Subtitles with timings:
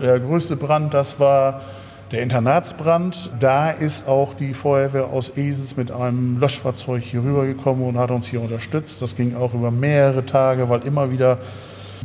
[0.00, 1.60] der größte Brand, das war
[2.12, 3.30] der Internatsbrand.
[3.40, 8.28] Da ist auch die Feuerwehr aus Esens mit einem Löschfahrzeug hier rübergekommen und hat uns
[8.28, 9.02] hier unterstützt.
[9.02, 11.38] Das ging auch über mehrere Tage, weil immer wieder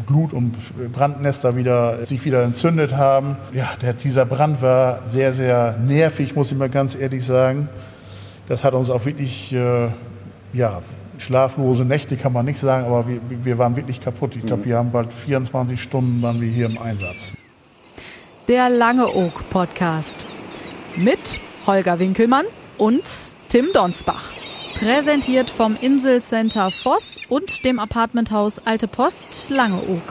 [0.08, 0.56] Glut- und
[0.94, 3.36] Brandnester wieder, sich wieder entzündet haben.
[3.54, 7.70] Ja, der, dieser Brand war sehr, sehr nervig, muss ich mal ganz ehrlich sagen.
[8.48, 9.90] Das hat uns auch wirklich, äh,
[10.54, 10.82] ja,
[11.20, 14.36] schlaflose Nächte kann man nicht sagen, aber wir, wir waren wirklich kaputt.
[14.36, 17.34] Ich glaube, wir haben bald 24 Stunden waren wir hier im Einsatz.
[18.52, 20.28] Der Lange Oak Podcast
[20.98, 22.44] mit Holger Winkelmann
[22.78, 23.02] und
[23.48, 24.34] Tim Donsbach.
[24.78, 30.02] Präsentiert vom Inselcenter Voss und dem Apartmenthaus Alte Post Langeoog.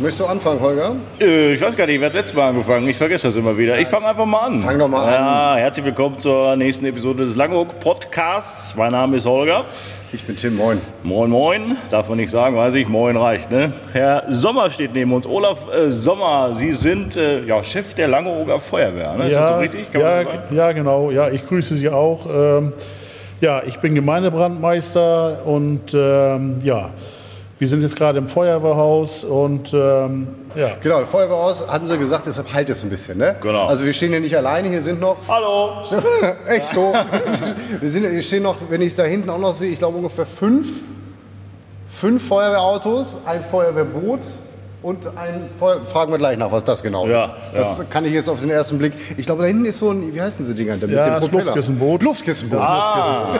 [0.00, 0.94] Möchtest du anfangen, Holger?
[1.20, 2.86] Äh, ich weiß gar nicht, wer hat letztes Mal angefangen?
[2.86, 3.80] Ich vergesse das immer wieder.
[3.80, 4.60] Ich fange einfach mal an.
[4.60, 5.12] Fang doch mal an.
[5.12, 8.76] Ja, herzlich willkommen zur nächsten Episode des Langeoog Podcasts.
[8.76, 9.64] Mein Name ist Holger.
[10.12, 10.80] Ich bin Tim, moin.
[11.02, 11.76] Moin, moin.
[11.90, 12.86] Darf man nicht sagen, weiß ich.
[12.86, 13.72] Moin reicht, ne?
[13.92, 15.26] Herr Sommer steht neben uns.
[15.26, 19.26] Olaf äh, Sommer, Sie sind äh, ja, Chef der Langeoger Feuerwehr, ne?
[19.26, 19.90] Ist ja, das so richtig?
[19.90, 21.10] Kann ja, ja, genau.
[21.10, 22.24] Ja, ich grüße Sie auch.
[22.32, 22.72] Ähm,
[23.40, 26.90] ja, ich bin Gemeindebrandmeister und ähm, ja,
[27.58, 30.76] wir sind jetzt gerade im Feuerwehrhaus und ähm, ja.
[30.80, 33.36] Genau, Feuerwehrhaus hatten sie gesagt, deshalb halt es ein bisschen, ne?
[33.40, 33.66] Genau.
[33.66, 35.16] Also wir stehen hier nicht alleine, hier sind noch.
[35.26, 35.84] Hallo.
[36.46, 36.94] Echt so.
[37.80, 40.26] wir, sind, hier stehen noch, wenn ich da hinten auch noch sehe, ich glaube ungefähr
[40.26, 40.68] fünf,
[41.88, 44.20] fünf Feuerwehrautos, ein Feuerwehrboot
[44.82, 45.48] und ein.
[45.90, 47.32] Fragen wir gleich nach, was das genau Ja, ist.
[47.54, 47.84] Das ja.
[47.90, 48.92] kann ich jetzt auf den ersten Blick.
[49.16, 50.76] Ich glaube, da hinten ist so ein, wie heißen sie Dinger?
[50.76, 51.30] Mit Ja, dem das.
[51.32, 52.02] Luftkissenboot.
[52.02, 52.60] Luftkissenboot.
[52.60, 53.32] Ah,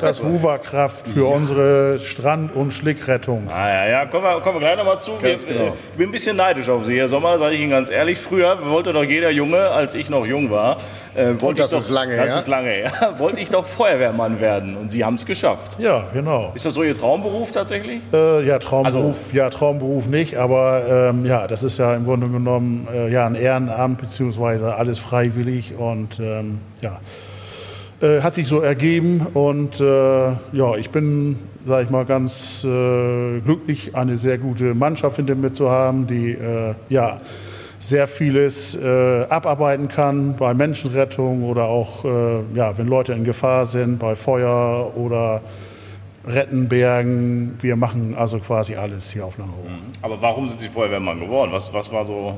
[0.00, 3.48] Das Hooverkraft für unsere Strand- und Schlickrettung.
[3.50, 5.12] ah ja, ja, kommen wir, kommen wir gleich nochmal zu.
[5.20, 5.60] Wir, genau.
[5.64, 8.18] äh, ich bin ein bisschen neidisch auf Sie, Herr Sommer, sage ich Ihnen ganz ehrlich.
[8.18, 10.76] Früher wollte doch jeder Junge, als ich noch jung war,
[11.16, 12.38] äh, wollte das ich doch, ist lange das her.
[12.38, 14.76] ist lange her, wollte ich doch Feuerwehrmann werden.
[14.76, 15.76] Und Sie haben es geschafft.
[15.80, 16.52] Ja, genau.
[16.54, 18.00] Ist das so Ihr Traumberuf tatsächlich?
[18.12, 22.28] Äh, ja, Traumberuf, Also- ja, Traumberuf nicht, aber ähm, ja, das ist ja im Grunde
[22.28, 27.00] genommen äh, ja, ein Ehrenamt beziehungsweise alles freiwillig und ähm, ja,
[28.00, 33.40] äh, hat sich so ergeben und äh, ja, ich bin, sage ich mal, ganz äh,
[33.40, 37.20] glücklich, eine sehr gute Mannschaft hinter mir zu haben, die äh, ja
[37.80, 42.04] sehr vieles äh, abarbeiten kann bei Menschenrettung oder auch,
[42.52, 45.42] ja, wenn Leute in Gefahr sind, bei Feuer oder
[46.28, 47.56] Retten, Bergen.
[47.60, 49.66] Wir machen also quasi alles hier auf Langeoog.
[50.02, 51.50] Aber warum sind Sie Feuerwehrmann geworden?
[51.52, 52.36] Was, was war so.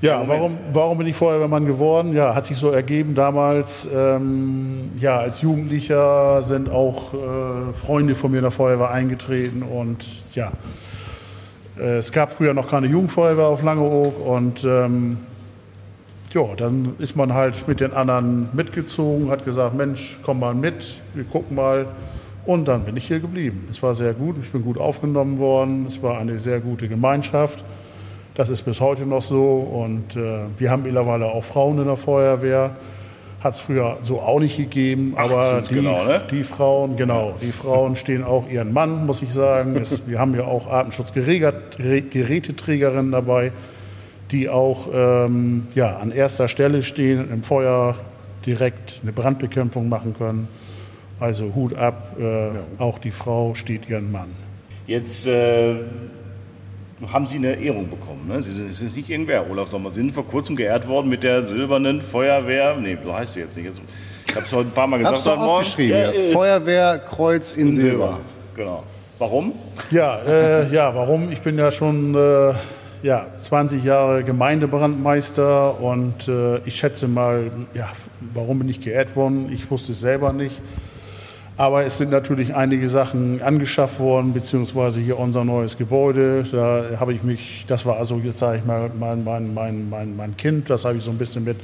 [0.00, 2.12] Ja, warum, warum bin ich Feuerwehrmann geworden?
[2.12, 3.88] Ja, hat sich so ergeben damals.
[3.94, 10.04] Ähm, ja, als Jugendlicher sind auch äh, Freunde von mir in der Feuerwehr eingetreten und
[10.34, 10.50] ja,
[11.78, 15.18] äh, es gab früher noch keine Jugendfeuerwehr auf Langeoog und ähm,
[16.32, 20.96] ja, dann ist man halt mit den anderen mitgezogen, hat gesagt, Mensch, komm mal mit,
[21.14, 21.86] wir gucken mal.
[22.44, 23.68] Und dann bin ich hier geblieben.
[23.70, 27.62] Es war sehr gut, ich bin gut aufgenommen worden, es war eine sehr gute Gemeinschaft.
[28.34, 29.58] Das ist bis heute noch so.
[29.58, 32.76] Und äh, wir haben mittlerweile auch Frauen in der Feuerwehr.
[33.40, 35.12] Hat es früher so auch nicht gegeben.
[35.16, 36.22] aber die, genau, ne?
[36.30, 39.76] die Frauen, genau, die Frauen stehen auch ihren Mann, muss ich sagen.
[39.76, 43.52] Es, wir haben ja auch Atemschutzgeräteträgerinnen dabei,
[44.32, 47.96] die auch ähm, ja, an erster Stelle stehen, im Feuer
[48.46, 50.48] direkt eine Brandbekämpfung machen können.
[51.20, 54.30] Also Hut ab, äh, auch die Frau steht ihren Mann.
[54.86, 55.74] Jetzt äh,
[57.12, 58.26] haben Sie eine Ehrung bekommen.
[58.28, 58.42] Ne?
[58.42, 59.90] Sie sind, Sie sind nicht irgendwer, Olaf Sommer.
[59.90, 62.76] Sie sind vor kurzem geehrt worden mit der silbernen Feuerwehr.
[62.76, 63.70] Nee, so heißt sie jetzt nicht.
[64.28, 65.16] Ich habe es heute ein paar Mal gesagt.
[65.16, 65.96] Hab's heute aufgeschrieben.
[65.96, 67.96] Ja, Ja, äh, Feuerwehrkreuz in, in Silber.
[67.98, 68.20] Silber.
[68.56, 68.82] Genau.
[69.18, 69.52] Warum?
[69.92, 71.30] Ja, äh, ja, warum?
[71.30, 72.54] Ich bin ja schon äh,
[73.02, 77.88] ja, 20 Jahre Gemeindebrandmeister und äh, ich schätze mal, ja,
[78.32, 79.50] warum bin ich geehrt worden?
[79.52, 80.60] Ich wusste es selber nicht.
[81.56, 86.44] Aber es sind natürlich einige Sachen angeschafft worden, beziehungsweise hier unser neues Gebäude.
[86.50, 90.16] Da habe ich mich, das war also jetzt sage ich mal mein, mein, mein, mein,
[90.16, 91.58] mein Kind, das habe ich so ein bisschen mit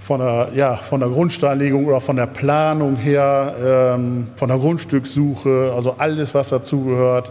[0.00, 5.72] von der, ja, von der Grundsteinlegung oder von der Planung her, ähm, von der Grundstückssuche,
[5.74, 7.30] also alles, was dazugehört,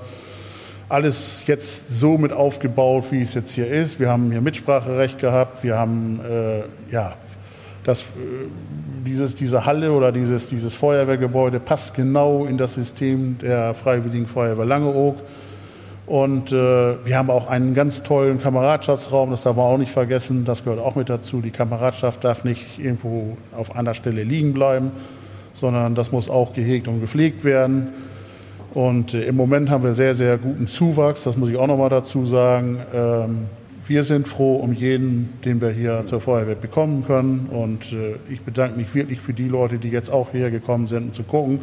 [0.89, 4.00] alles jetzt so mit aufgebaut, wie es jetzt hier ist.
[4.00, 6.59] Wir haben hier Mitspracherecht gehabt, wir haben äh,
[6.91, 7.15] ja,
[7.83, 8.06] das, äh,
[9.06, 14.65] dieses, diese Halle oder dieses, dieses Feuerwehrgebäude passt genau in das System der Freiwilligen Feuerwehr
[14.65, 15.17] Langeoog.
[16.06, 20.45] Und äh, wir haben auch einen ganz tollen Kameradschaftsraum, das darf man auch nicht vergessen,
[20.45, 21.41] das gehört auch mit dazu.
[21.41, 24.91] Die Kameradschaft darf nicht irgendwo auf einer Stelle liegen bleiben,
[25.53, 27.89] sondern das muss auch gehegt und gepflegt werden.
[28.77, 31.79] Und äh, im Moment haben wir sehr, sehr guten Zuwachs, das muss ich auch noch
[31.79, 32.77] mal dazu sagen.
[32.94, 33.47] Ähm,
[33.88, 37.47] wir sind froh um jeden, den wir hier zur Feuerwehr bekommen können.
[37.50, 41.06] Und äh, ich bedanke mich wirklich für die Leute, die jetzt auch hierher gekommen sind,
[41.06, 41.62] um zu gucken.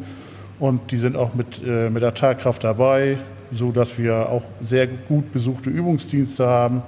[0.59, 3.19] Und die sind auch mit, äh, mit der Tatkraft dabei.
[3.53, 6.83] so dass wir auch sehr gut besuchte Übungsdienste haben.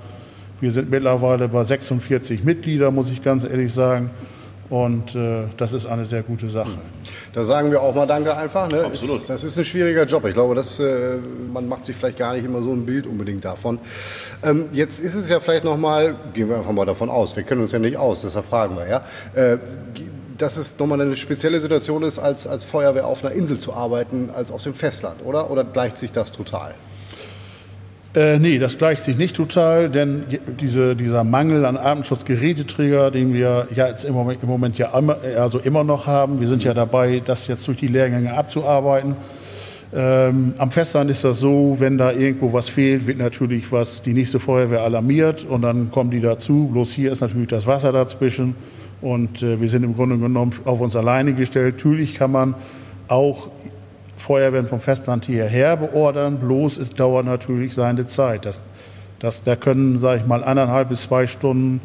[0.61, 4.11] Wir sind mittlerweile bei 46 Mitgliedern, muss ich ganz ehrlich sagen.
[4.69, 6.79] Und äh, das ist eine sehr gute Sache.
[7.33, 8.69] Da sagen wir auch mal Danke einfach.
[8.69, 8.85] Ne?
[8.85, 9.19] Absolut.
[9.19, 10.25] Ist, das ist ein schwieriger Job.
[10.27, 11.17] Ich glaube, das, äh,
[11.53, 13.79] man macht sich vielleicht gar nicht immer so ein Bild unbedingt davon.
[14.43, 17.61] Ähm, jetzt ist es ja vielleicht nochmal, gehen wir einfach mal davon aus, wir kennen
[17.61, 19.05] uns ja nicht aus, deshalb fragen wir ja,
[19.35, 19.59] äh,
[20.37, 24.31] dass es nochmal eine spezielle Situation ist, als, als Feuerwehr auf einer Insel zu arbeiten,
[24.35, 25.51] als auf dem Festland, oder?
[25.51, 26.75] Oder gleicht sich das total?
[28.17, 30.23] Äh, nee, das gleicht sich nicht total, denn
[30.59, 35.19] diese, dieser Mangel an Atemschutzgeräteträger, den wir ja jetzt im Moment, im Moment ja immer,
[35.39, 39.17] also immer noch haben, wir sind ja dabei, das jetzt durch die Lehrgänge abzuarbeiten.
[39.95, 44.15] Ähm, am Festland ist das so, wenn da irgendwo was fehlt, wird natürlich was die
[44.15, 46.71] nächste Feuerwehr alarmiert und dann kommen die dazu.
[46.73, 48.55] Bloß hier ist natürlich das Wasser dazwischen
[49.03, 51.77] und äh, wir sind im Grunde genommen auf uns alleine gestellt.
[51.77, 52.55] Natürlich kann man
[53.09, 53.49] auch
[54.17, 58.45] Feuerwehren vom Festland hierher beordern, bloß es dauert natürlich seine Zeit.
[58.45, 58.63] Das,
[59.19, 61.81] das, da können, sage ich mal, eineinhalb bis zwei Stunden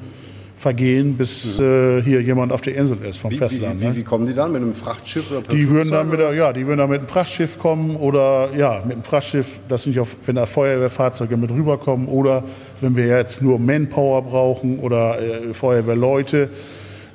[0.62, 3.78] vergehen, bis äh, hier jemand auf der Insel ist vom Wie, Festland.
[3.80, 3.96] wie, wie, ne?
[3.96, 4.52] wie kommen die dann?
[4.52, 7.10] Mit einem Frachtschiff oder Die würden dann mit, der, ja, die würden dann mit einem
[7.10, 12.08] Frachtschiff kommen oder ja, mit einem Frachtschiff, das sind ja, wenn da Feuerwehrfahrzeuge mit rüberkommen
[12.08, 12.44] oder
[12.80, 16.50] wenn wir jetzt nur Manpower brauchen oder äh, Feuerwehrleute,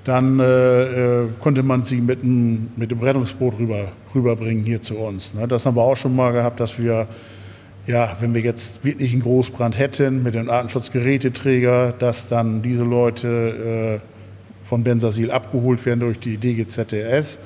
[0.07, 4.97] dann äh, äh, konnte man sie mit dem, mit dem Rettungsboot rüber, rüberbringen hier zu
[4.97, 5.35] uns.
[5.35, 5.49] Ne?
[5.49, 7.09] Das haben wir auch schon mal gehabt, dass wir,
[7.89, 14.01] ja, wenn wir jetzt wirklich einen Großbrand hätten mit dem Artenschutzgeräteträger, dass dann diese Leute
[14.01, 17.39] äh, von Bensasil abgeholt werden durch die DGZTS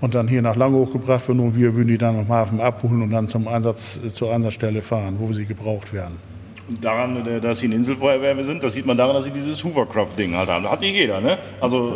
[0.00, 3.02] und dann hier nach Langhoch gebracht werden und wir würden die dann am Hafen abholen
[3.02, 6.29] und dann zum Einsatz, äh, zur Einsatzstelle fahren, wo sie gebraucht werden.
[6.80, 10.34] Daran, äh, dass sie eine Inselfeuerwehr sind, das sieht man daran, dass sie dieses Hoovercraft-Ding
[10.36, 10.62] halt haben.
[10.64, 11.38] Das hat nicht jeder, ne?
[11.60, 11.94] Also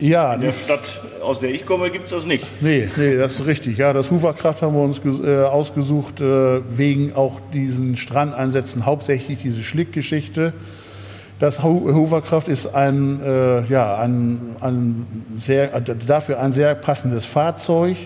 [0.00, 2.44] Ja, äh, in der Stadt, aus der ich komme, gibt es das nicht.
[2.60, 3.78] Nee, nee, das ist richtig.
[3.78, 9.62] Ja, das Hooverkraft haben wir uns äh, ausgesucht, äh, wegen auch diesen Strandeinsätzen, hauptsächlich diese
[9.62, 10.52] Schlickgeschichte.
[11.38, 15.06] Das Ho- Hooverkraft ist ein, äh, ja, ein, ein
[15.40, 17.96] sehr, äh, dafür ein sehr passendes Fahrzeug.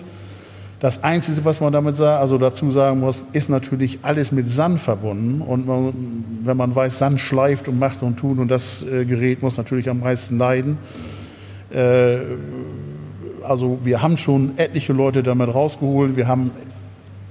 [0.79, 4.79] Das Einzige, was man damit sa- also dazu sagen muss, ist natürlich alles mit Sand
[4.79, 5.41] verbunden.
[5.41, 5.93] Und man,
[6.43, 9.89] wenn man weiß, Sand schleift und macht und tut, und das äh, Gerät muss natürlich
[9.89, 10.77] am meisten leiden.
[11.73, 12.17] Äh,
[13.41, 16.15] also wir haben schon etliche Leute damit rausgeholt.
[16.15, 16.51] Wir haben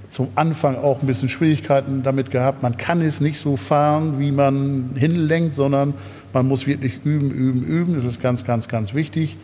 [0.09, 2.63] zum Anfang auch ein bisschen Schwierigkeiten damit gehabt.
[2.63, 5.93] Man kann es nicht so fahren, wie man hinlenkt, sondern
[6.33, 7.95] man muss wirklich üben, üben, üben.
[7.95, 9.37] Das ist ganz, ganz, ganz wichtig.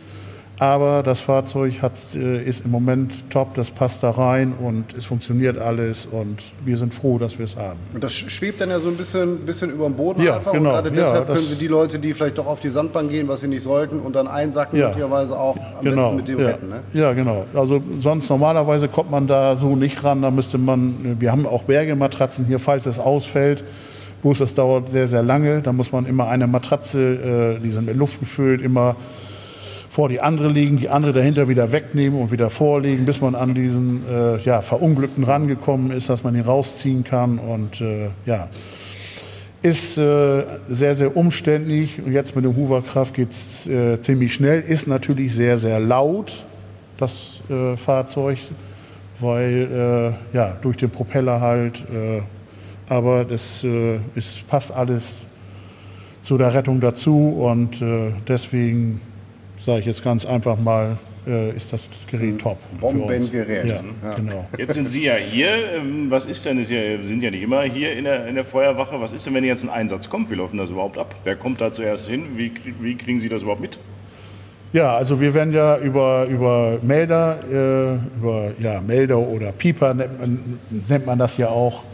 [0.60, 5.04] Aber das Fahrzeug hat, äh, ist im Moment top, das passt da rein und es
[5.04, 7.78] funktioniert alles und wir sind froh, dass wir es haben.
[7.92, 10.52] Und das schwebt dann ja so ein bisschen, bisschen über dem Boden Ja, einfach.
[10.52, 10.70] genau.
[10.70, 13.08] Und gerade Ja, deshalb das- können Sie die Leute, die vielleicht doch auf die Sandbahn
[13.08, 14.88] gehen, was sie nicht sollten, und dann einsacken, Ja.
[14.88, 16.46] möglicherweise auch am besten mit dem ja.
[16.46, 16.68] retten.
[16.68, 16.80] Ne?
[16.92, 17.46] ja, genau.
[17.54, 20.22] Also sonst normalerweise kommt man da so nicht ran.
[20.22, 23.64] Da müsste man, wir haben auch Bergematratzen hier, falls es ausfällt.
[24.22, 25.62] Bloß das dauert sehr, sehr lange.
[25.62, 28.94] Da muss man immer eine Matratze, äh, die sind mit Luft gefüllt, immer
[29.94, 33.54] vor die andere legen, die andere dahinter wieder wegnehmen und wieder vorlegen, bis man an
[33.54, 37.38] diesen äh, ja, Verunglückten rangekommen ist, dass man ihn rausziehen kann.
[37.38, 38.48] Und äh, ja,
[39.62, 42.02] ist äh, sehr, sehr umständlich.
[42.04, 44.62] Und jetzt mit dem Hooverkraft geht es äh, ziemlich schnell.
[44.62, 46.42] Ist natürlich sehr, sehr laut,
[46.98, 48.38] das äh, Fahrzeug,
[49.20, 51.84] weil äh, ja, durch den Propeller halt.
[52.88, 53.64] Aber das
[54.16, 55.14] ist, passt alles
[56.22, 57.28] zu der Rettung dazu.
[57.28, 57.80] Und
[58.26, 59.00] deswegen
[59.64, 62.58] sage ich jetzt ganz einfach mal, äh, ist das Gerät top.
[62.80, 62.98] für uns.
[62.98, 63.66] Bombengerät.
[63.66, 64.14] Ja, Ja.
[64.14, 64.46] genau.
[64.58, 65.48] Jetzt sind Sie ja hier.
[65.76, 69.00] Ähm, Was ist denn, Sie sind ja nicht immer hier in der, in der Feuerwache.
[69.00, 70.30] Was ist denn, wenn jetzt ein Einsatz kommt?
[70.30, 71.14] Wie läuft denn das überhaupt ab?
[71.24, 72.24] Wer kommt da zuerst hin?
[72.36, 73.78] Wie, wie kriegen Sie das überhaupt mit?
[74.74, 80.20] Ja, also wir werden ja über, über Melder, äh, über ja, Melder oder Pieper nennt
[80.20, 81.84] man, nennt man das ja auch,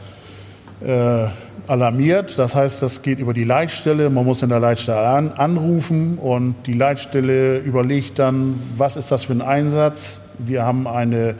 [0.84, 1.28] äh,
[1.66, 2.38] alarmiert.
[2.38, 4.10] Das heißt, das geht über die Leitstelle.
[4.10, 9.24] Man muss in der Leitstelle an, anrufen und die Leitstelle überlegt dann, was ist das
[9.24, 10.20] für ein Einsatz.
[10.38, 11.36] Wir haben eine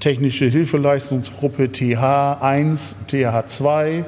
[0.00, 4.04] technische Hilfeleistungsgruppe TH1, TH2.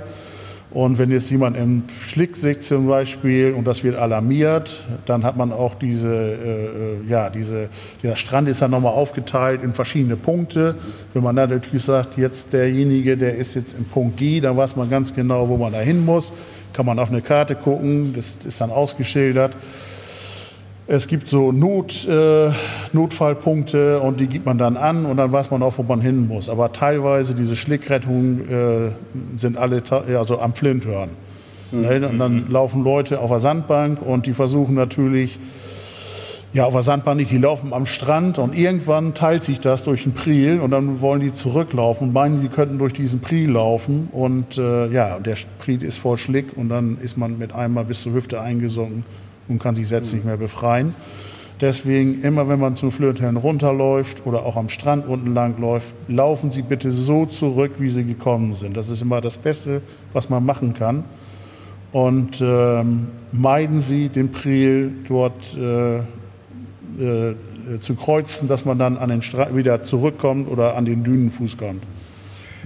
[0.71, 5.37] Und wenn jetzt jemand im Schlick sitzt zum Beispiel und das wird alarmiert, dann hat
[5.37, 7.71] man auch diese, äh, äh, ja, diese,
[8.03, 10.75] dieser Strand ist dann nochmal aufgeteilt in verschiedene Punkte.
[11.15, 14.77] Wenn man dann natürlich sagt, jetzt derjenige, der ist jetzt im Punkt G, dann weiß
[14.77, 16.35] man ganz genau, wo man da hin muss.
[16.75, 19.57] Kann man auf eine Karte gucken, das ist dann ausgeschildert.
[20.91, 22.51] Es gibt so Not, äh,
[22.95, 26.27] Notfallpunkte und die gibt man dann an und dann weiß man auch, wo man hin
[26.27, 26.49] muss.
[26.49, 29.83] Aber teilweise diese Schlickrettungen äh, sind alle
[30.17, 31.11] also am Flint hören.
[31.73, 32.09] Ne?
[32.09, 35.39] Und dann laufen Leute auf der Sandbank und die versuchen natürlich
[36.55, 40.05] Ja, auf der Sandbahn nicht, die laufen am Strand und irgendwann teilt sich das durch
[40.05, 44.09] den Priel und dann wollen die zurücklaufen und meinen, sie könnten durch diesen Priel laufen
[44.11, 48.03] und äh, ja, der Priel ist voll Schlick und dann ist man mit einmal bis
[48.03, 49.05] zur Hüfte eingesunken
[49.49, 50.95] und kann sich selbst nicht mehr befreien.
[51.61, 56.53] Deswegen immer, wenn man zum Flöten runterläuft oder auch am Strand unten lang läuft, laufen
[56.53, 58.77] Sie bitte so zurück, wie Sie gekommen sind.
[58.77, 61.05] Das ist immer das Beste, was man machen kann.
[61.91, 67.35] Und ähm, meiden Sie den Priel dort äh, äh,
[67.81, 69.23] zu kreuzen, dass man dann an den
[69.55, 71.83] wieder zurückkommt oder an den Dünenfuß kommt.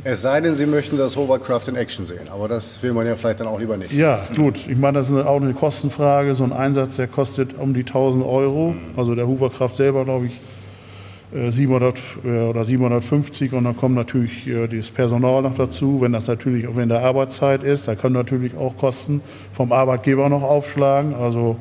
[0.04, 3.14] Es sei denn, Sie möchten das Hovercraft in Action sehen, aber das will man ja
[3.14, 3.92] vielleicht dann auch lieber nicht.
[3.92, 4.66] Ja, gut.
[4.68, 6.34] Ich meine, das ist auch eine Kostenfrage.
[6.34, 8.74] So ein Einsatz, der kostet um die 1000 Euro.
[8.96, 10.40] Also der Hovercraft selber, glaube ich,
[11.32, 16.26] 700 äh, äh, oder 750 und dann kommt natürlich das Personal noch dazu, wenn das
[16.26, 17.88] natürlich auch in der Arbeitszeit ist.
[17.88, 19.22] Da können natürlich auch Kosten
[19.52, 21.14] vom Arbeitgeber noch aufschlagen.
[21.14, 21.56] Also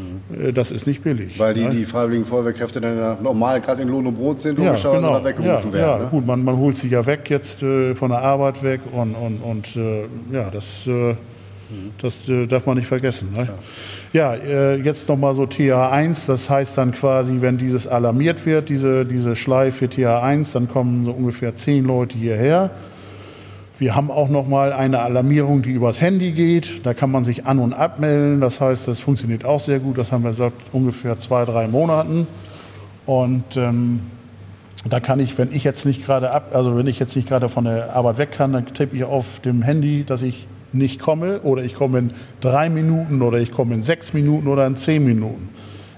[0.00, 0.54] Mhm.
[0.54, 1.38] Das ist nicht billig.
[1.38, 1.70] Weil die, ne?
[1.70, 5.24] die freiwilligen Feuerwehrkräfte dann normal gerade in Lohn und Brot sind, logischerweise ja, genau.
[5.24, 5.98] weggerufen ja, werden.
[5.98, 6.08] Ja, ne?
[6.10, 9.38] gut, man, man holt sie ja weg jetzt äh, von der Arbeit weg und, und,
[9.38, 11.14] und äh, ja, das, äh,
[12.00, 13.30] das äh, darf man nicht vergessen.
[13.36, 13.48] Ne?
[14.12, 19.04] Ja, äh, jetzt nochmal so TA1, das heißt dann quasi, wenn dieses alarmiert wird, diese,
[19.04, 22.70] diese Schleife TA1, dann kommen so ungefähr zehn Leute hierher
[23.80, 26.84] wir haben auch noch mal eine Alarmierung, die übers Handy geht.
[26.84, 28.42] Da kann man sich an- und abmelden.
[28.42, 29.96] Das heißt, das funktioniert auch sehr gut.
[29.96, 32.26] Das haben wir seit ungefähr zwei, drei Monaten.
[33.06, 34.00] Und ähm,
[34.86, 37.48] da kann ich, wenn ich jetzt nicht gerade ab, also wenn ich jetzt nicht gerade
[37.48, 41.40] von der Arbeit weg kann, dann tippe ich auf dem Handy, dass ich nicht komme
[41.40, 45.02] oder ich komme in drei Minuten oder ich komme in sechs Minuten oder in zehn
[45.02, 45.48] Minuten.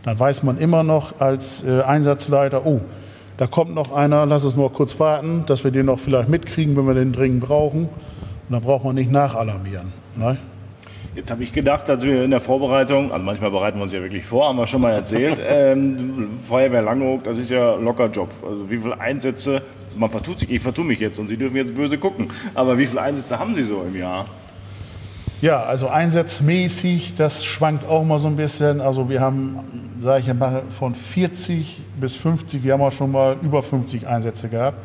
[0.04, 2.80] Dann weiß man immer noch als äh, Einsatzleiter, oh,
[3.42, 6.76] da kommt noch einer, lass es nur kurz warten, dass wir den noch vielleicht mitkriegen,
[6.76, 7.88] wenn wir den dringend brauchen.
[7.88, 7.90] Und
[8.50, 9.92] dann braucht man nicht nachalarmieren.
[10.14, 10.38] Ne?
[11.16, 14.00] Jetzt habe ich gedacht, als wir in der Vorbereitung, also manchmal bereiten wir uns ja
[14.00, 18.28] wirklich vor, haben wir schon mal erzählt, ähm, Feuerwehr Langeoog, das ist ja locker Job.
[18.48, 19.60] Also wie viele Einsätze,
[19.96, 22.86] man vertut sich, ich vertue mich jetzt und Sie dürfen jetzt böse gucken, aber wie
[22.86, 24.24] viele Einsätze haben Sie so im Jahr?
[25.42, 28.80] Ja, also einsatzmäßig, das schwankt auch mal so ein bisschen.
[28.80, 29.58] Also wir haben,
[30.00, 34.48] sage ich mal, von 40 bis 50, wir haben auch schon mal über 50 Einsätze
[34.48, 34.78] gehabt.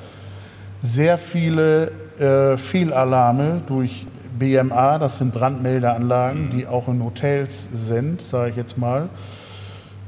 [0.82, 4.08] Sehr viele äh, Fehlalarme durch
[4.40, 9.10] BMA, das sind Brandmeldeanlagen, die auch in Hotels sind, sage ich jetzt mal.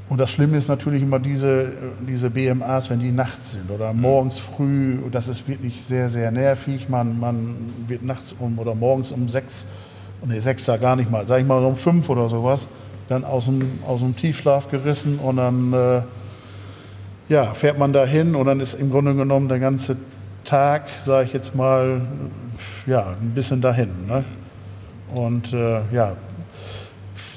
[0.08, 4.40] Und das Schlimme ist natürlich immer diese, diese BMAs, wenn die nachts sind oder morgens
[4.40, 4.98] früh.
[5.12, 6.88] Das ist wirklich sehr, sehr nervig.
[6.88, 9.64] Man, man wird nachts um oder morgens um sechs
[10.24, 12.68] nee, sechs Jahre gar nicht mal, sag ich mal um fünf oder sowas,
[13.08, 16.02] dann aus dem, aus dem Tiefschlaf gerissen und dann äh,
[17.28, 19.96] ja, fährt man da hin und dann ist im Grunde genommen der ganze
[20.44, 22.00] Tag, sage ich jetzt mal,
[22.86, 23.90] ja, ein bisschen dahin.
[24.06, 24.24] Ne?
[25.14, 26.16] Und äh, ja,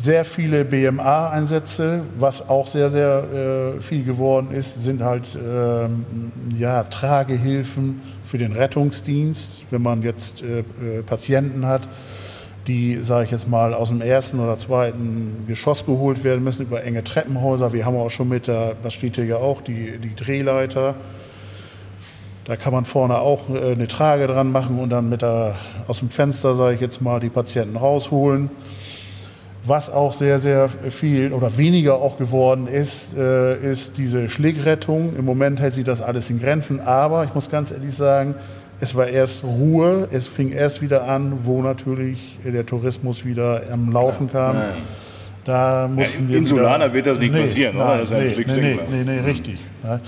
[0.02, 6.06] sehr viele BMA-Einsätze, was auch sehr, sehr äh, viel geworden ist, sind halt ähm,
[6.58, 11.84] ja, Tragehilfen für den Rettungsdienst, wenn man jetzt äh, äh Patienten hat
[12.68, 16.84] die, sage ich jetzt mal, aus dem ersten oder zweiten Geschoss geholt werden müssen über
[16.84, 17.74] enge Treppenhäuser.
[17.74, 20.96] Wir haben auch schon mit der, das steht hier ja auch, die, die Drehleiter.
[22.46, 25.56] Da kann man vorne auch äh, eine Trage dran machen und dann mit der,
[25.88, 28.50] aus dem Fenster, sage ich jetzt mal, die Patienten rausholen.
[29.66, 35.16] Was auch sehr, sehr viel oder weniger auch geworden ist, äh, ist diese Schlägrettung.
[35.18, 38.36] Im Moment hält sich das alles in Grenzen, aber ich muss ganz ehrlich sagen,
[38.84, 43.94] es war erst Ruhe, es fing erst wieder an, wo natürlich der Tourismus wieder am
[43.94, 44.58] Laufen kam.
[44.58, 44.74] Ja.
[45.46, 46.38] Da mussten ja, wir.
[46.40, 47.98] Insulaner wird das nicht nee, passieren, nein, oder?
[48.00, 49.58] Das ist ein nee, nee, nee, nee, richtig.
[49.84, 50.02] Ja.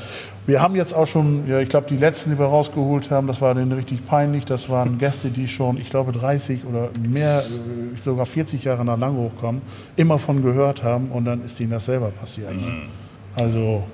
[0.45, 3.39] Wir haben jetzt auch schon, ja, ich glaube, die letzten, die wir rausgeholt haben, das
[3.39, 4.43] war denen richtig peinlich.
[4.43, 8.99] Das waren Gäste, die schon, ich glaube, 30 oder mehr, äh, sogar 40 Jahre nach
[8.99, 9.61] Lang hochkommen,
[9.95, 12.53] immer von gehört haben und dann ist ihnen das selber passiert.
[12.53, 12.89] Mhm.
[13.35, 13.85] Also,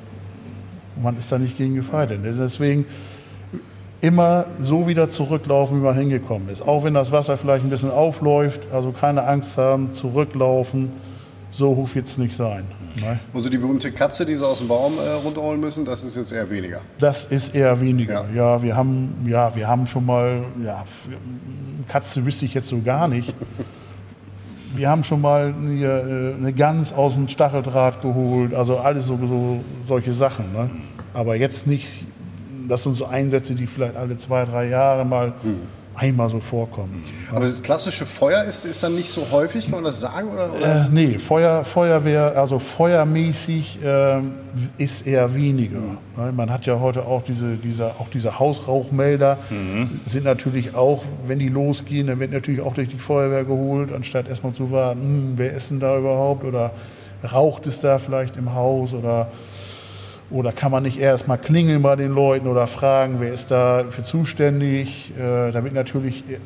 [1.01, 2.11] man ist da nicht gegen gefeiert.
[2.23, 2.85] Deswegen
[4.01, 6.61] immer so wieder zurücklaufen, wie man hingekommen ist.
[6.61, 10.91] Auch wenn das Wasser vielleicht ein bisschen aufläuft, also keine Angst haben, zurücklaufen.
[11.51, 12.63] So hoch wird es nicht sein.
[12.95, 13.19] Ne?
[13.33, 16.31] Also die berühmte Katze, die sie aus dem Baum äh, runterholen müssen, das ist jetzt
[16.31, 16.81] eher weniger.
[16.97, 18.25] Das ist eher weniger.
[18.33, 20.83] Ja, ja wir haben, ja, wir haben schon mal, ja,
[21.87, 23.33] Katze wüsste ich jetzt so gar nicht.
[24.75, 29.59] wir haben schon mal eine, eine Gans aus dem Stacheldraht geholt, also alles so, so
[29.87, 30.51] solche Sachen.
[30.53, 30.69] Ne?
[31.13, 32.05] Aber jetzt nicht
[32.71, 35.63] das sind so Einsätze, die vielleicht alle zwei, drei Jahre mal mhm.
[35.93, 37.03] einmal so vorkommen.
[37.29, 40.29] Aber das klassische Feuer ist, ist dann nicht so häufig, kann man das sagen?
[40.29, 40.85] Oder, oder?
[40.85, 44.21] Äh, nee, Feuer, Feuerwehr, also feuermäßig äh,
[44.77, 45.79] ist eher weniger.
[45.79, 46.33] Mhm.
[46.33, 49.99] Man hat ja heute auch diese, diese, auch diese Hausrauchmelder, mhm.
[50.05, 54.29] sind natürlich auch, wenn die losgehen, dann wird natürlich auch durch die Feuerwehr geholt, anstatt
[54.29, 56.71] erstmal zu warten, hm, wer ist denn da überhaupt oder
[57.33, 59.27] raucht es da vielleicht im Haus oder,
[60.31, 63.85] oder kann man nicht erst mal klingeln bei den Leuten oder fragen, wer ist da
[63.89, 66.37] für zuständig, äh, damit natürlich, äh,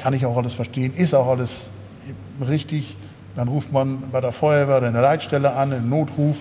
[0.00, 1.68] kann ich auch alles verstehen, ist auch alles
[2.46, 2.96] richtig,
[3.36, 6.38] dann ruft man bei der Feuerwehr oder in der Leitstelle an, einen Notruf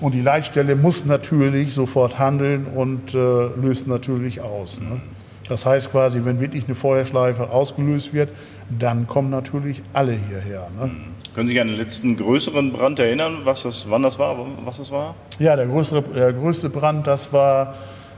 [0.00, 3.18] und die Leitstelle muss natürlich sofort handeln und äh,
[3.60, 4.80] löst natürlich aus.
[4.80, 5.00] Ne?
[5.48, 8.30] Das heißt quasi, wenn wirklich eine Feuerschleife ausgelöst wird,
[8.78, 10.68] dann kommen natürlich alle hierher.
[10.80, 10.90] Ne?
[11.34, 14.78] Können Sie sich an den letzten größeren Brand erinnern, was das, wann das war, was
[14.78, 15.14] das war?
[15.38, 17.74] Ja, der, größere, der größte Brand, das war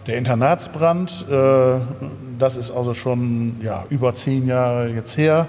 [0.07, 1.27] der Internatsbrand.
[1.31, 1.75] Äh,
[2.39, 5.47] das ist also schon ja, über zehn Jahre jetzt her.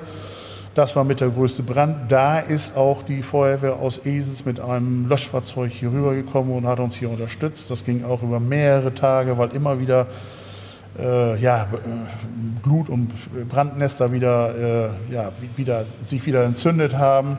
[0.76, 2.12] Das war mit der größte Brand.
[2.12, 6.96] Da ist auch die Feuerwehr aus Esens mit einem Löschfahrzeug hier rübergekommen und hat uns
[6.96, 7.72] hier unterstützt.
[7.72, 10.08] Das ging auch über mehrere Tage, weil immer wieder
[11.00, 11.68] äh, ja,
[12.62, 13.10] Blut- und
[13.50, 17.38] Brandnester wieder, äh, ja, wieder, sich wieder entzündet haben.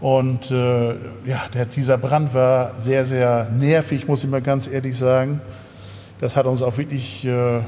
[0.00, 0.90] Und äh,
[1.26, 5.40] ja, der, dieser Brand war sehr, sehr nervig, muss ich mal ganz ehrlich sagen.
[6.20, 7.60] Das hat uns auch wirklich, äh,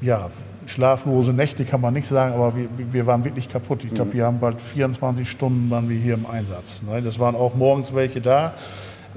[0.00, 0.30] ja,
[0.66, 3.84] schlaflose Nächte kann man nicht sagen, aber wir, wir waren wirklich kaputt.
[3.84, 4.14] Ich glaube, mhm.
[4.14, 6.82] wir haben bald 24 Stunden waren wir hier im Einsatz.
[6.82, 7.02] Ne?
[7.02, 8.54] Das waren auch morgens welche da.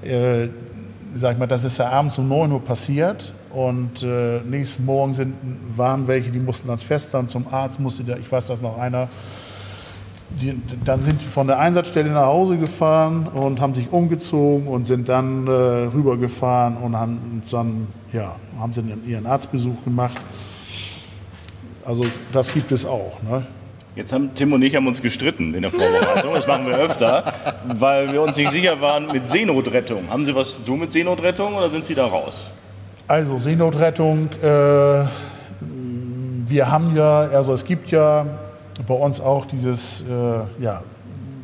[0.02, 0.48] Äh,
[1.16, 5.36] sag mal, das ist ja abends um 9 Uhr passiert und äh, nächsten Morgen sind,
[5.76, 9.08] waren welche, die mussten ans Festland zum Arzt, musste der, ich weiß das noch einer,
[10.42, 14.86] die, dann sind die von der Einsatzstelle nach Hause gefahren und haben sich umgezogen und
[14.86, 20.18] sind dann äh, rübergefahren und haben dann, ja, haben sie ihren Arztbesuch gemacht.
[21.86, 23.22] Also das gibt es auch.
[23.22, 23.46] Ne?
[23.96, 26.34] Jetzt haben Tim und ich haben uns gestritten in der Vorbereitung.
[26.34, 27.32] Das machen wir öfter,
[27.78, 30.10] weil wir uns nicht sicher waren mit Seenotrettung.
[30.10, 32.52] Haben Sie was zu tun mit Seenotrettung oder sind Sie da raus?
[33.06, 34.46] Also Seenotrettung, äh,
[36.48, 38.26] wir haben ja, also es gibt ja
[38.88, 40.82] bei uns auch dieses, äh, ja,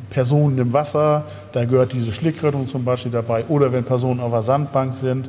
[0.08, 4.42] Personen im Wasser, da gehört diese Schlickrettung zum Beispiel dabei, oder wenn Personen auf der
[4.42, 5.26] Sandbank sind.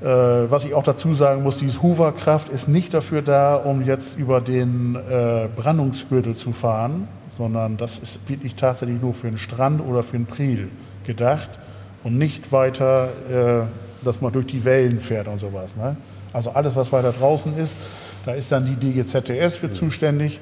[0.00, 4.18] Äh, was ich auch dazu sagen muss, diese Hooverkraft ist nicht dafür da, um jetzt
[4.18, 9.80] über den äh, Brandungsgürtel zu fahren, sondern das ist wirklich tatsächlich nur für den Strand
[9.80, 10.68] oder für den Priel
[11.06, 11.60] gedacht
[12.02, 15.76] und nicht weiter äh, dass man durch die Wellen fährt und sowas.
[15.76, 15.96] Ne?
[16.32, 17.76] Also alles, was weiter draußen ist,
[18.26, 20.40] da ist dann die DGZTS für zuständig.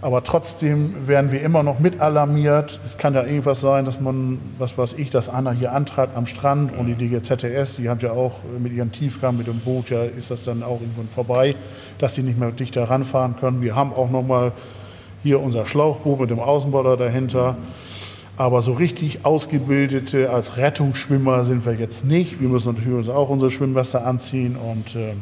[0.00, 2.78] Aber trotzdem werden wir immer noch mit alarmiert.
[2.86, 6.24] Es kann ja irgendwas sein, dass man, was weiß ich, dass einer hier antrat am
[6.26, 10.04] Strand und die DGZTS, die haben ja auch mit ihrem Tiefgang, mit dem Boot, ja,
[10.04, 11.56] ist das dann auch irgendwann vorbei,
[11.98, 13.60] dass sie nicht mehr dichter ranfahren können.
[13.60, 14.52] Wir haben auch noch mal
[15.24, 17.56] hier unser Schlauchboot mit dem Außenboller dahinter.
[18.38, 22.40] Aber so richtig ausgebildete als Rettungsschwimmer sind wir jetzt nicht.
[22.40, 25.14] Wir müssen natürlich uns auch unsere Schwimmweste anziehen und äh,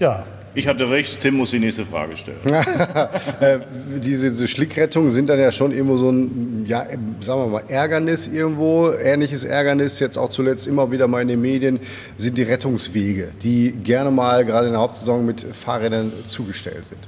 [0.00, 0.24] ja.
[0.56, 2.38] Ich hatte recht, Tim muss die nächste Frage stellen.
[3.40, 3.60] äh,
[4.00, 6.84] diese, diese Schlickrettungen sind dann ja schon irgendwo so ein, ja,
[7.20, 8.90] sagen wir mal, Ärgernis irgendwo.
[8.90, 11.78] Ähnliches Ärgernis, jetzt auch zuletzt immer wieder mal in den Medien,
[12.18, 17.00] sind die Rettungswege, die gerne mal gerade in der Hauptsaison mit Fahrrädern zugestellt sind.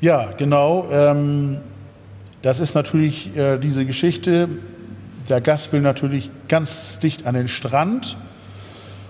[0.00, 0.86] Ja, genau.
[0.90, 1.60] Ähm
[2.44, 4.50] das ist natürlich äh, diese Geschichte.
[5.30, 8.18] Der Gast will natürlich ganz dicht an den Strand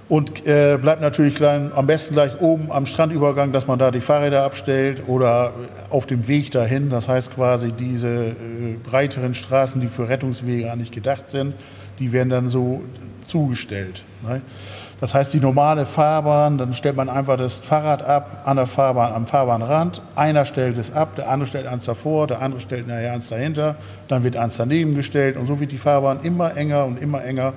[0.09, 4.01] und äh, bleibt natürlich klein, am besten gleich oben am Strandübergang, dass man da die
[4.01, 5.53] Fahrräder abstellt oder
[5.90, 6.90] auf dem Weg dahin.
[6.90, 8.35] Das heißt quasi diese äh,
[8.85, 11.55] breiteren Straßen, die für Rettungswege eigentlich gedacht sind,
[11.99, 12.85] die werden dann so
[13.27, 14.05] zugestellt.
[14.23, 14.42] Ne?
[15.05, 19.12] Das heißt, die normale Fahrbahn, dann stellt man einfach das Fahrrad ab an der Fahrbahn,
[19.12, 20.01] am Fahrbahnrand.
[20.17, 23.77] Einer stellt es ab, der andere stellt eins davor, der andere stellt nachher eins dahinter,
[24.09, 27.53] dann wird eins daneben gestellt und so wird die Fahrbahn immer enger und immer enger.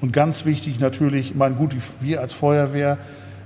[0.00, 2.98] Und ganz wichtig natürlich, ich meine, gut, wir als Feuerwehr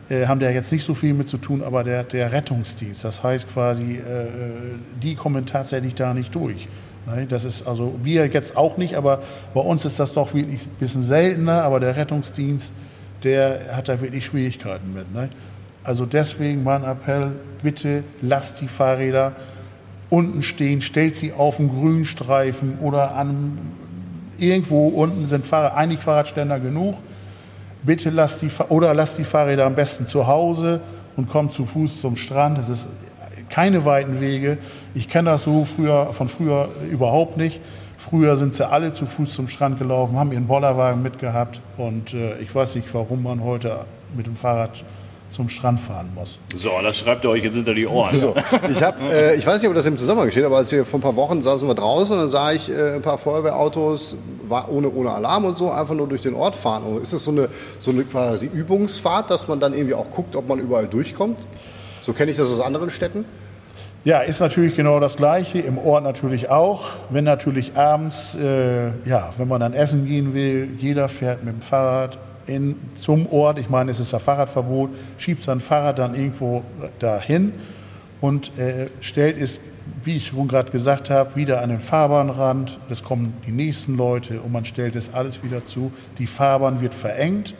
[0.09, 3.23] äh, haben da jetzt nicht so viel mit zu tun, aber der, der Rettungsdienst, das
[3.23, 4.27] heißt quasi, äh,
[5.03, 6.67] die kommen tatsächlich da nicht durch.
[7.05, 9.21] Ne, das ist also wir jetzt auch nicht, aber
[9.53, 12.73] bei uns ist das doch wirklich ein bisschen seltener, aber der Rettungsdienst,
[13.25, 15.13] der hat da wirklich Schwierigkeiten mit.
[15.13, 15.31] Ne?
[15.83, 17.33] Also deswegen mein Appell,
[17.63, 19.33] bitte lasst die Fahrräder
[20.11, 23.59] unten stehen, stellt sie auf den Grünstreifen oder an
[24.39, 26.97] irgendwo unten sind Fahrrad, eigentlich Fahrradständer genug.
[27.83, 30.81] Bitte lasst die oder lasst die Fahrräder am besten zu Hause
[31.17, 32.59] und kommt zu Fuß zum Strand.
[32.59, 32.89] Es ist
[33.49, 34.59] keine weiten Wege.
[34.95, 37.61] Ich kenne das so früher, von früher überhaupt nicht.
[38.11, 42.38] Früher sind sie alle zu Fuß zum Strand gelaufen, haben ihren Bollerwagen mitgehabt und äh,
[42.38, 44.85] ich weiß nicht, warum man heute mit dem Fahrrad
[45.31, 46.38] zum Strand fahren muss.
[46.55, 48.14] So, das schreibt ihr euch jetzt hinter die Ohren.
[48.14, 48.35] So,
[48.71, 50.99] ich, hab, äh, ich weiß nicht, ob das im Zusammenhang steht, aber als wir vor
[50.99, 54.17] ein paar Wochen saßen wir draußen und dann sah ich äh, ein paar Feuerwehrautos
[54.49, 56.85] war ohne, ohne Alarm und so einfach nur durch den Ort fahren.
[56.85, 60.37] Und ist das so eine, so eine quasi Übungsfahrt, dass man dann irgendwie auch guckt,
[60.37, 61.38] ob man überall durchkommt?
[62.03, 63.25] So kenne ich das aus anderen Städten.
[64.05, 66.90] Ja, ist natürlich genau das Gleiche, im Ort natürlich auch.
[67.09, 71.62] Wenn natürlich abends, äh, ja, wenn man dann essen gehen will, jeder fährt mit dem
[71.62, 73.59] Fahrrad in, zum Ort.
[73.59, 76.62] Ich meine, es ist das Fahrradverbot, schiebt sein Fahrrad dann irgendwo
[76.99, 77.53] dahin
[78.21, 79.59] und äh, stellt es,
[80.03, 82.79] wie ich schon gerade gesagt habe, wieder an den Fahrbahnrand.
[82.90, 85.90] Es kommen die nächsten Leute und man stellt es alles wieder zu.
[86.19, 87.55] Die Fahrbahn wird verengt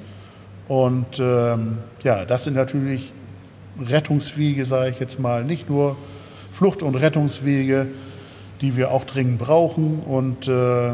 [0.69, 3.15] und ähm, ja, das sind natürlich
[3.81, 5.97] Rettungswege, sage ich jetzt mal, nicht nur
[6.55, 7.87] Flucht- und Rettungswege,
[8.61, 9.99] die wir auch dringend brauchen.
[9.99, 10.93] Und äh,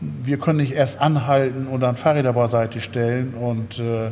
[0.00, 3.34] wir können nicht erst anhalten und dann Fahrräder beiseite stellen.
[3.34, 4.10] Und äh,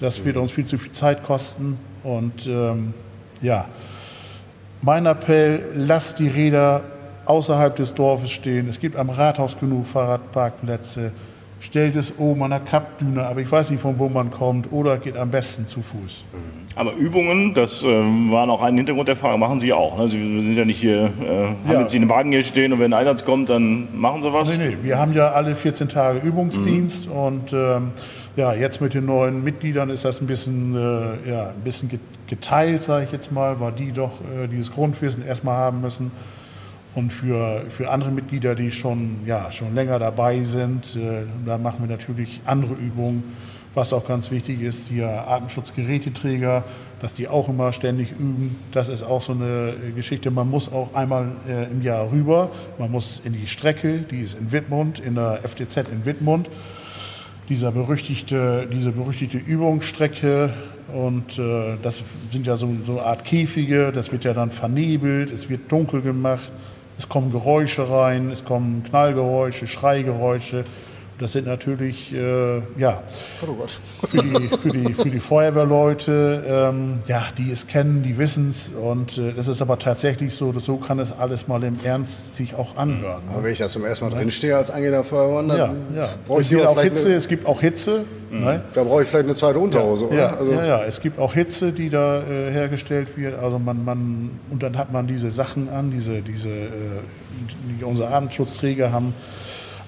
[0.00, 1.78] das wird uns viel zu viel Zeit kosten.
[2.04, 2.94] Und ähm,
[3.42, 3.66] ja,
[4.82, 6.82] mein Appell, lasst die Räder
[7.26, 8.68] außerhalb des Dorfes stehen.
[8.68, 11.10] Es gibt am Rathaus genug Fahrradparkplätze.
[11.60, 14.96] Stellt es oben an der Kappdüne, aber ich weiß nicht, von wo man kommt, oder
[14.96, 16.22] geht am besten zu Fuß.
[16.78, 19.98] Aber Übungen, das äh, war noch ein Hintergrund der Frage, machen Sie auch.
[19.98, 20.08] Ne?
[20.08, 21.08] Sie sind ja nicht hier, äh,
[21.66, 21.80] haben Ja.
[21.80, 24.56] jetzt einen Wagen hier stehen und wenn ein Einsatz kommt, dann machen Sie was.
[24.56, 27.88] Nee, nee, wir haben ja alle 14 Tage Übungsdienst und ähm,
[28.36, 32.00] ja, jetzt mit den neuen Mitgliedern ist das ein bisschen, äh, ja, ein bisschen get-
[32.28, 36.12] geteilt, sage ich jetzt mal, weil die doch äh, dieses Grundwissen erstmal haben müssen.
[36.94, 41.78] Und für, für andere Mitglieder, die schon, ja, schon länger dabei sind, äh, da machen
[41.80, 43.24] wir natürlich andere Übungen.
[43.74, 46.64] Was auch ganz wichtig ist, hier Atemschutzgeräteträger,
[47.00, 48.56] dass die auch immer ständig üben.
[48.72, 50.30] Das ist auch so eine Geschichte.
[50.30, 52.50] Man muss auch einmal äh, im Jahr rüber.
[52.78, 56.48] Man muss in die Strecke, die ist in Wittmund, in der FTZ in Wittmund.
[57.48, 60.52] Dieser berüchtigte, diese berüchtigte Übungsstrecke
[60.92, 65.30] und äh, das sind ja so, so eine Art Käfige, das wird ja dann vernebelt,
[65.30, 66.50] es wird dunkel gemacht,
[66.96, 70.64] es kommen Geräusche rein, es kommen Knallgeräusche, Schreigeräusche.
[71.18, 73.02] Das sind natürlich, äh, ja,
[73.42, 78.50] Oh für die, für die, für die Feuerwehrleute, ähm, ja, die es kennen, die wissen
[78.50, 78.68] es.
[78.68, 82.36] Und äh, es ist aber tatsächlich so, dass so kann es alles mal im Ernst
[82.36, 83.22] sich auch anhören.
[83.32, 85.58] Aber wenn ich da zum ersten Mal drinstehe als angehender Feuerwehrmann, dann
[85.94, 86.08] Ja, ja.
[86.26, 88.04] brauche ich auch Hitze, eine, es gibt auch Hitze.
[88.30, 88.62] Ne?
[88.74, 90.14] da brauche ich vielleicht eine zweite Unterhose, oder?
[90.16, 93.38] Ja, Also, ja, ja, es gibt auch Hitze, die da äh, hergestellt wird.
[93.38, 96.68] Also man, man, und dann hat man diese Sachen an, diese, diese, äh,
[97.78, 99.14] die unsere Abendschutzträger haben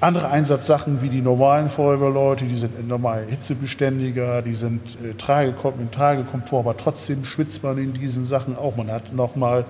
[0.01, 5.91] andere Einsatzsachen wie die normalen Feuerwehrleute, die sind normal hitzebeständiger, die sind äh, Tragekom im
[5.91, 8.77] Tragekomfort, aber trotzdem schwitzt man in diesen Sachen auch.
[8.77, 9.65] Man hat nochmal,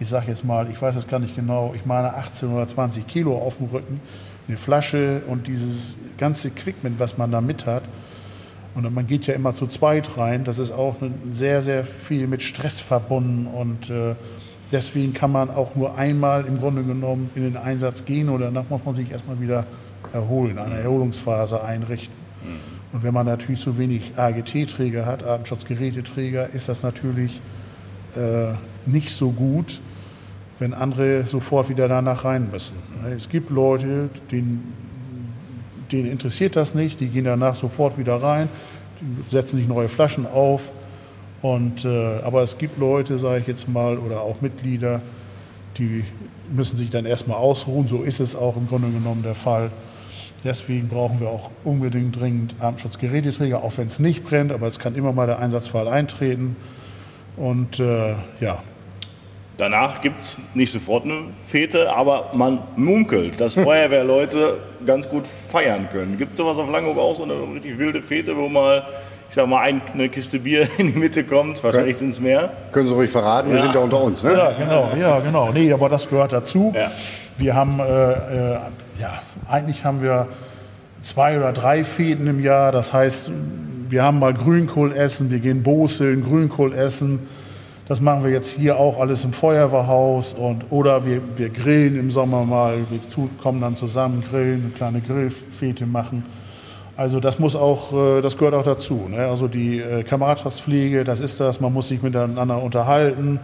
[0.00, 3.06] ich sage jetzt mal, ich weiß es gar nicht genau, ich meine 18 oder 20
[3.06, 4.00] Kilo auf dem Rücken,
[4.48, 7.82] eine Flasche und dieses ganze Equipment, was man da mit hat.
[8.74, 10.44] Und man geht ja immer zu zweit rein.
[10.44, 10.96] Das ist auch
[11.32, 13.46] sehr, sehr viel mit Stress verbunden.
[13.46, 14.14] Und äh,
[14.72, 18.68] deswegen kann man auch nur einmal im Grunde genommen in den Einsatz gehen oder danach
[18.68, 19.64] muss man sich erstmal wieder
[20.12, 22.14] erholen, eine Erholungsphase einrichten.
[22.92, 27.40] Und wenn man natürlich zu wenig AGT-Träger hat, Atemschutzgeräteträger, ist das natürlich
[28.14, 28.52] äh,
[28.86, 29.80] nicht so gut,
[30.58, 32.76] wenn andere sofort wieder danach rein müssen.
[33.14, 34.72] Es gibt Leute, denen
[35.92, 38.48] denen interessiert das nicht, die gehen danach sofort wieder rein,
[39.30, 40.70] setzen sich neue Flaschen auf.
[41.46, 45.00] Und, äh, aber es gibt Leute, sage ich jetzt mal, oder auch Mitglieder,
[45.78, 46.02] die
[46.50, 47.86] müssen sich dann erstmal ausruhen.
[47.86, 49.70] So ist es auch im Grunde genommen der Fall.
[50.42, 54.96] Deswegen brauchen wir auch unbedingt dringend Atemschutzgeräteträger, auch wenn es nicht brennt, aber es kann
[54.96, 56.56] immer mal der Einsatzfall eintreten.
[57.36, 58.62] Und äh, ja,
[59.58, 65.88] Danach gibt es nicht sofort eine Fete, aber man munkelt, dass Feuerwehrleute ganz gut feiern
[65.90, 66.18] können.
[66.18, 68.84] Gibt es sowas auf Langeoog auch, so eine richtig wilde Fete, wo mal,
[69.28, 71.62] ich sag mal, ein- eine Kiste Bier in die Mitte kommt?
[71.64, 72.50] Wahrscheinlich sind es mehr.
[72.72, 74.32] können Sie ruhig verraten, wir sind ja unter uns, ne?
[74.36, 75.50] Ja, genau, ja, genau.
[75.52, 76.72] Nee, aber das gehört dazu.
[76.76, 76.90] Ja.
[77.38, 78.58] Wir haben, äh, äh,
[78.98, 80.28] ja, eigentlich haben wir
[81.02, 82.72] zwei oder drei Fäden im Jahr.
[82.72, 83.30] Das heißt,
[83.88, 87.28] wir haben mal Grünkohl essen, wir gehen Boseln, Grünkohl essen.
[87.88, 92.10] Das machen wir jetzt hier auch alles im Feuerwehrhaus und oder wir, wir grillen im
[92.10, 92.98] Sommer mal, wir
[93.40, 96.24] kommen dann zusammen, grillen, eine kleine Grillfete machen.
[96.96, 99.06] Also das muss auch, äh, das gehört auch dazu.
[99.10, 99.18] Ne?
[99.18, 103.38] Also die äh, Kameradschaftspflege, das ist das, man muss sich miteinander unterhalten.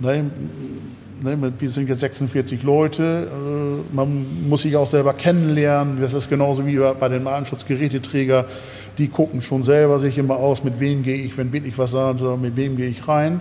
[0.00, 0.30] Ne?
[1.22, 1.52] Ne?
[1.58, 6.00] Wir sind jetzt 46 Leute, äh, man muss sich auch selber kennenlernen.
[6.00, 8.46] Das ist genauso wie bei den Atemschutzgeräteträger.
[8.96, 12.18] Die gucken schon selber sich immer aus, mit wem gehe ich, wenn wirklich was sagen
[12.18, 13.40] soll, mit wem gehe ich rein.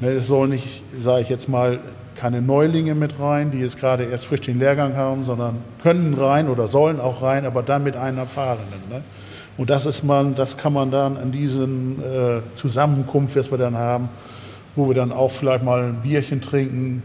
[0.00, 1.80] Ne, Es soll nicht, sage ich jetzt mal,
[2.16, 6.48] keine Neulinge mit rein, die jetzt gerade erst frisch den Lehrgang haben, sondern können rein
[6.48, 8.82] oder sollen auch rein, aber dann mit einem Erfahrenen.
[8.90, 9.02] Ne?
[9.56, 13.76] Und das ist man, das kann man dann an diesen äh, Zusammenkunft, was wir dann
[13.76, 14.08] haben,
[14.74, 17.02] wo wir dann auch vielleicht mal ein Bierchen trinken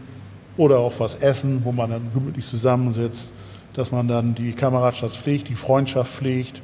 [0.56, 3.32] oder auch was essen, wo man dann gemütlich zusammensitzt,
[3.74, 6.60] dass man dann die Kameradschaft pflegt, die Freundschaft pflegt.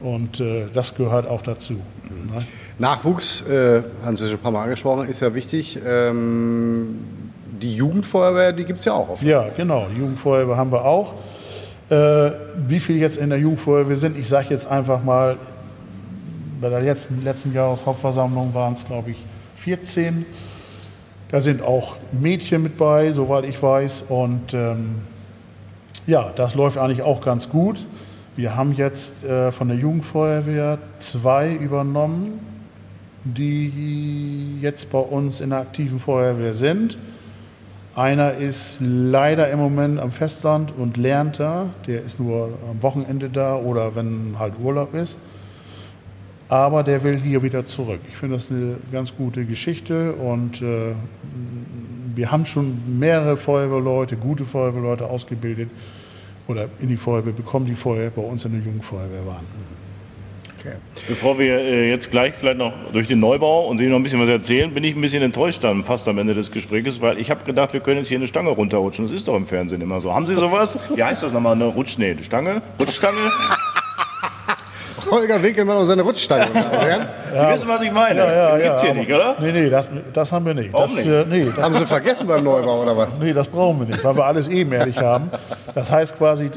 [0.00, 1.74] Und äh, das gehört auch dazu.
[1.74, 2.44] Ne?
[2.78, 5.78] Nachwuchs, äh, haben Sie schon ein paar Mal angesprochen, ist ja wichtig.
[5.86, 6.98] Ähm,
[7.62, 9.10] die Jugendfeuerwehr, die gibt es ja auch.
[9.10, 9.86] Auf Ja, genau.
[9.96, 11.14] Jugendfeuerwehr haben wir auch.
[11.88, 12.32] Äh,
[12.68, 15.36] wie viele jetzt in der Jugendfeuerwehr sind, ich sage jetzt einfach mal,
[16.60, 19.18] bei der letzten, letzten Jahreshauptversammlung waren es, glaube ich,
[19.56, 20.24] 14.
[21.30, 24.04] Da sind auch Mädchen mit bei, soweit ich weiß.
[24.08, 25.02] Und ähm,
[26.06, 27.84] ja, das läuft eigentlich auch ganz gut.
[28.36, 32.40] Wir haben jetzt äh, von der Jugendfeuerwehr zwei übernommen,
[33.24, 36.96] die jetzt bei uns in der aktiven Feuerwehr sind.
[37.94, 41.66] Einer ist leider im Moment am Festland und lernt da.
[41.86, 45.18] Der ist nur am Wochenende da oder wenn halt Urlaub ist.
[46.48, 48.00] Aber der will hier wieder zurück.
[48.08, 50.94] Ich finde das eine ganz gute Geschichte und äh,
[52.14, 55.70] wir haben schon mehrere Feuerwehrleute, gute Feuerwehrleute ausgebildet
[56.46, 59.46] oder in die Feuerwehr bekommen, die vorher bei uns in der Jugendfeuerwehr waren.
[60.64, 60.76] Okay.
[61.08, 64.20] Bevor wir äh, jetzt gleich vielleicht noch durch den Neubau und Sie noch ein bisschen
[64.20, 67.32] was erzählen, bin ich ein bisschen enttäuscht dann fast am Ende des Gesprächs, weil ich
[67.32, 69.04] habe gedacht, wir können jetzt hier eine Stange runterrutschen.
[69.04, 70.14] Das ist doch im Fernsehen immer so.
[70.14, 70.78] Haben Sie sowas?
[70.94, 71.56] Wie heißt das nochmal?
[71.56, 72.62] Eine Rutsch, nee, eine Stange?
[72.78, 73.18] Rutschstange?
[75.10, 76.46] Holger Winkelmann und seine Rutschstange.
[76.52, 78.60] Sie wissen, was ich meine.
[78.62, 79.36] Gibt's hier aber- nicht, oder?
[79.40, 80.72] Nee, nee, das, das haben wir nicht.
[80.72, 81.06] Warum das, nicht?
[81.06, 83.18] Äh, nee, das, Haben Sie vergessen beim Neubau oder was?
[83.18, 85.30] nee, das brauchen wir nicht, weil wir alles ebenerdig haben.
[85.74, 86.50] Das heißt quasi,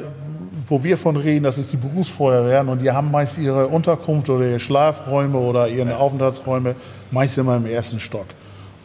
[0.68, 4.46] wo wir von reden, das ist die Berufsfeuerwehren und die haben meist ihre Unterkunft oder
[4.46, 6.76] ihre Schlafräume oder ihre Aufenthaltsräume
[7.12, 8.26] meist immer im ersten Stock.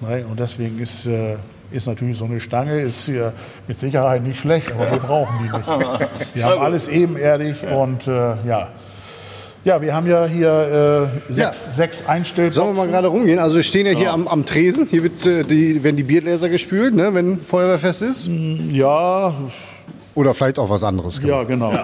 [0.00, 0.24] Ne?
[0.30, 1.36] Und deswegen ist, äh,
[1.70, 3.30] ist natürlich so eine Stange ist äh,
[3.66, 5.66] mit Sicherheit nicht schlecht, aber wir brauchen die nicht.
[6.34, 8.68] Wir haben alles ebenerdig und äh, ja.
[9.62, 12.62] Ja, wir haben ja hier äh, sechs, sechs Einstellboxen.
[12.62, 13.38] Sollen wir mal gerade rumgehen?
[13.38, 14.86] Also wir stehen ja hier am, am Tresen.
[14.90, 18.30] Hier wird, äh, die, werden die Biergläser gespült, ne, wenn Feuerwehrfest ist.
[18.70, 19.34] Ja,
[20.14, 21.20] Oder vielleicht auch was anderes.
[21.24, 21.72] ja, genau.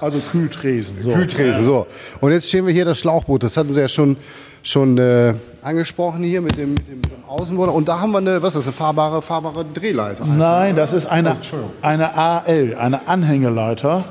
[0.00, 0.96] Also Kühltresen.
[1.02, 1.12] So.
[1.12, 1.86] Kühltresen, so.
[2.20, 3.42] Und jetzt stehen wir hier das Schlauchboot.
[3.42, 4.16] Das hatten Sie ja schon,
[4.62, 7.72] schon äh, angesprochen hier mit dem, mit dem, mit dem Außenborder.
[7.72, 10.26] Und da haben wir eine, was ist das, eine fahrbare, fahrbare Drehleiter.
[10.26, 11.36] Nein, das ist eine,
[11.82, 14.04] eine AL, eine Anhängeleiter.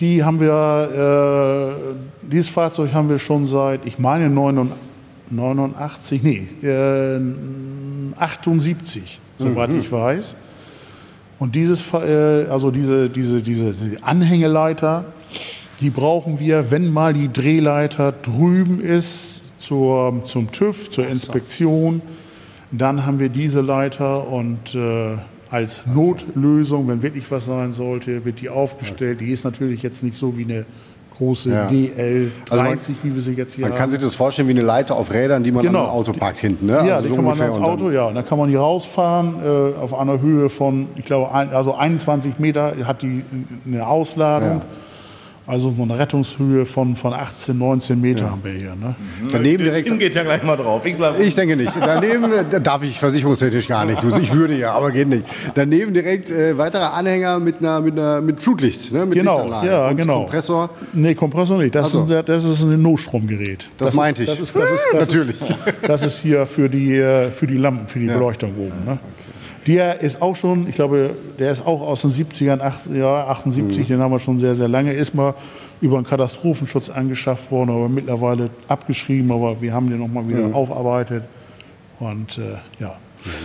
[0.00, 1.74] Die haben wir,
[2.22, 7.20] äh, dieses Fahrzeug haben wir schon seit, ich meine, 89, nee, äh,
[8.18, 10.36] 78, soweit ich weiß.
[11.38, 15.04] Und dieses, äh, also diese, diese, diese, diese Anhängeleiter,
[15.80, 22.02] die brauchen wir, wenn mal die Drehleiter drüben ist zur, zum TÜV, zur Inspektion.
[22.72, 25.16] Dann haben wir diese Leiter und äh,
[25.50, 29.20] als Notlösung, wenn wirklich was sein sollte, wird die aufgestellt.
[29.20, 30.66] Die ist natürlich jetzt nicht so wie eine
[31.18, 31.66] große Ja.
[31.68, 33.78] DL30, Also man- wie wir sie jetzt hier Man haben.
[33.78, 35.80] kann sich das vorstellen wie eine Leiter auf Rädern, die man Genau.
[35.80, 36.66] an ein Auto packt hinten.
[36.66, 36.72] Ne?
[36.86, 38.04] Ja, Also die so kann man ans Auto, ja.
[38.06, 41.74] Und dann kann man die rausfahren äh, auf einer Höhe von, ich glaube, ein, also
[41.74, 43.24] 21 Meter hat die
[43.66, 44.62] eine Ausladung.
[45.48, 48.76] Also so eine Rettungshöhe von, von 18, 19 Meter haben wir hier.
[48.76, 48.94] Ne?
[49.32, 49.88] Daneben direkt.
[49.88, 50.84] Tim geht ja gleich mal drauf.
[50.84, 51.72] Ich Ich denke nicht.
[51.80, 52.30] Daneben
[52.62, 54.04] darf ich versicherungstechnisch gar nicht.
[54.20, 55.24] Ich würde ja, aber geht nicht.
[55.54, 59.06] Daneben direkt äh, weiterer Anhänger mit einer mit einer mit Flutlicht, ne?
[59.06, 60.18] mit Genau, Lichtanlage ja, und genau.
[60.24, 60.68] Kompressor.
[60.92, 61.74] Nee, Kompressor nicht.
[61.74, 62.04] Das, so.
[62.04, 63.70] ist, das ist ein Notstromgerät.
[63.78, 64.28] Das ist- meinte ich.
[64.28, 65.40] Das ist, das ist, das Natürlich.
[65.40, 68.84] Ist, das ist hier für die, äh, für die Lampen, für die Beleuchtung oben.
[68.84, 68.98] Ne?
[69.68, 73.84] Der ist auch schon, ich glaube, der ist auch aus den 70ern, 80, ja, 78,
[73.84, 73.88] Mhm.
[73.92, 74.92] den haben wir schon sehr, sehr lange.
[74.92, 75.34] Ist mal
[75.80, 80.54] über den Katastrophenschutz angeschafft worden, aber mittlerweile abgeschrieben, aber wir haben den nochmal wieder Mhm.
[80.54, 81.22] aufarbeitet.
[82.00, 82.94] Und äh, ja.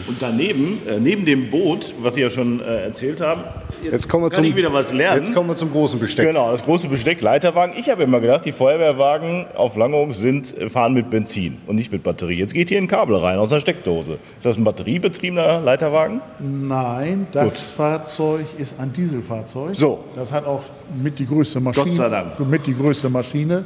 [0.08, 3.44] Und daneben, äh, neben dem Boot, was Sie ja schon äh, erzählt haben,
[3.84, 5.22] Jetzt kommen wir kann zum ich wieder was lernen.
[5.24, 6.28] Jetzt kommen wir zum großen Besteck.
[6.28, 7.74] Genau, das große Besteck, Leiterwagen.
[7.78, 11.92] Ich habe immer gedacht, die Feuerwehrwagen auf Langeoog sind, äh, fahren mit Benzin und nicht
[11.92, 12.36] mit Batterie.
[12.36, 14.14] Jetzt geht hier ein Kabel rein aus einer Steckdose.
[14.14, 16.22] Ist das ein batteriebetriebener Leiterwagen?
[16.40, 17.62] Nein, das Gut.
[17.78, 19.76] Fahrzeug ist ein Dieselfahrzeug.
[19.76, 20.04] So.
[20.16, 20.64] Das hat auch
[21.02, 21.86] mit die größte Maschine.
[21.86, 22.40] Gott sei Dank.
[22.40, 22.50] Mhm.
[22.50, 23.66] Mit die größte Maschine.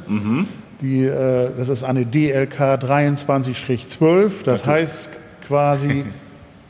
[0.80, 4.44] Die, äh, das ist eine DLK 23-12.
[4.44, 5.10] Das heißt
[5.48, 6.04] quasi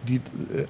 [0.07, 0.21] die, äh,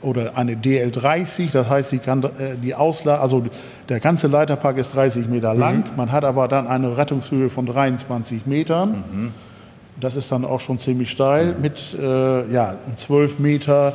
[0.03, 1.53] oder eine DL30.
[1.53, 3.45] Das heißt, die, kann, äh, die Ausla also
[3.89, 5.61] der ganze Leiterpark ist 30 Meter Mhm.
[5.61, 5.85] lang.
[5.97, 9.05] Man hat aber dann eine Rettungshöhe von 23 Metern.
[9.13, 9.33] Mhm.
[10.01, 13.93] Das ist dann auch schon ziemlich steil mit äh, ja, 12 Meter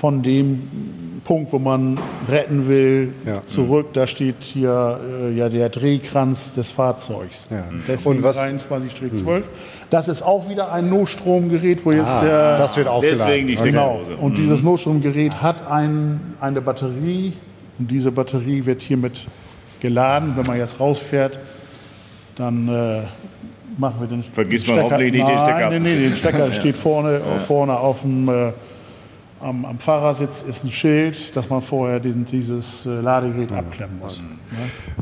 [0.00, 3.42] von dem Punkt, wo man retten will, Ja.
[3.46, 3.88] zurück.
[3.92, 7.46] Da steht hier äh, ja der Drehkranz des Fahrzeugs.
[7.50, 7.64] Ja.
[7.86, 9.42] Deswegen Und was- 23-12.
[9.90, 13.26] Das ist auch wieder ein Notstromgerät, wo jetzt der Das wird aufgeladen.
[13.26, 13.96] Deswegen die Genau.
[14.04, 14.16] Steckdose.
[14.22, 17.34] Und dieses Notstromgerät hat ein, eine Batterie
[17.78, 19.26] und diese Batterie wird hiermit
[19.80, 20.32] geladen.
[20.36, 21.38] Wenn man jetzt rausfährt,
[22.36, 23.00] dann äh,
[23.78, 27.20] machen wir den Vergisst man hoffentlich nicht den Nein, Stecker Nee, den Stecker steht vorne,
[27.46, 28.52] vorne auf dem, äh,
[29.40, 34.22] am, am Fahrersitz ist ein Schild, dass man vorher den, dieses äh, Ladegerät abklemmen muss.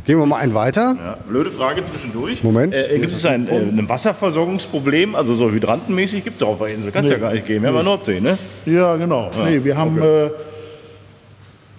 [0.05, 0.97] Gehen wir mal einen weiter.
[0.97, 2.45] Ja, blöde Frage zwischendurch.
[2.45, 2.75] Moment.
[2.75, 5.15] Äh, gibt es ein, äh, ein Wasserversorgungsproblem?
[5.15, 6.93] Also so hydrantenmäßig gibt es auf der Insel.
[6.93, 7.63] Kann es ja gar nicht geben.
[7.63, 8.39] Wir haben ja Nordsee, ne?
[8.65, 9.31] Ja, genau.
[9.45, 10.31] nee, wir haben, äh,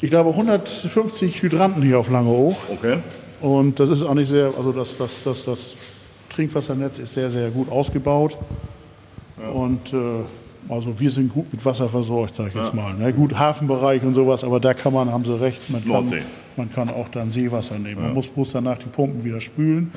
[0.02, 2.58] ich glaube, 150 Hydranten hier auf Langeoog.
[2.70, 2.98] Okay.
[3.42, 5.60] Und das ist auch nicht sehr, also das, das, das, das
[6.30, 8.38] Trinkwassernetz ist sehr, sehr gut ausgebaut.
[9.54, 10.24] Und äh,
[10.68, 12.94] also wir sind gut mit Wasser versorgt, sag ich jetzt mal.
[12.94, 13.14] Ne?
[13.14, 16.22] Gut, Hafenbereich und sowas, aber da kann man, haben Sie recht, man kann, Nordsee.
[16.58, 18.02] man kann auch dann Seewasser nehmen.
[18.02, 19.92] Man muss bloß danach die Pumpen wieder spülen.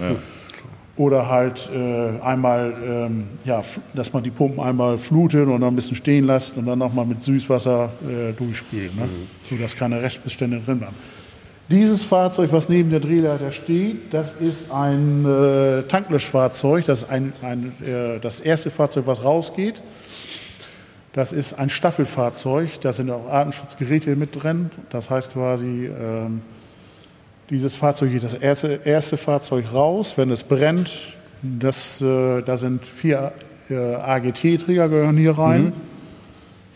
[0.94, 5.74] Oder halt äh, einmal, ähm, ja, dass man die Pumpen einmal flutet und dann ein
[5.74, 9.08] bisschen stehen lässt und dann nochmal mit Süßwasser äh, durchspült, ne?
[9.48, 10.94] sodass keine Restbestände drin bleiben.
[11.72, 16.84] Dieses Fahrzeug, was neben der Drehleiter steht, das ist ein äh, Tanklöschfahrzeug.
[16.84, 19.80] Das ist ein, ein, äh, das erste Fahrzeug, was rausgeht.
[21.12, 22.80] Das ist ein Staffelfahrzeug.
[22.80, 24.70] Da sind auch Artenschutzgeräte mit drin.
[24.90, 26.40] Das heißt quasi, ähm,
[27.50, 30.90] dieses Fahrzeug geht das erste, erste Fahrzeug raus, wenn es brennt.
[31.42, 33.32] Das, äh, da sind vier
[33.68, 35.72] äh, AGT-Träger gehören hier rein,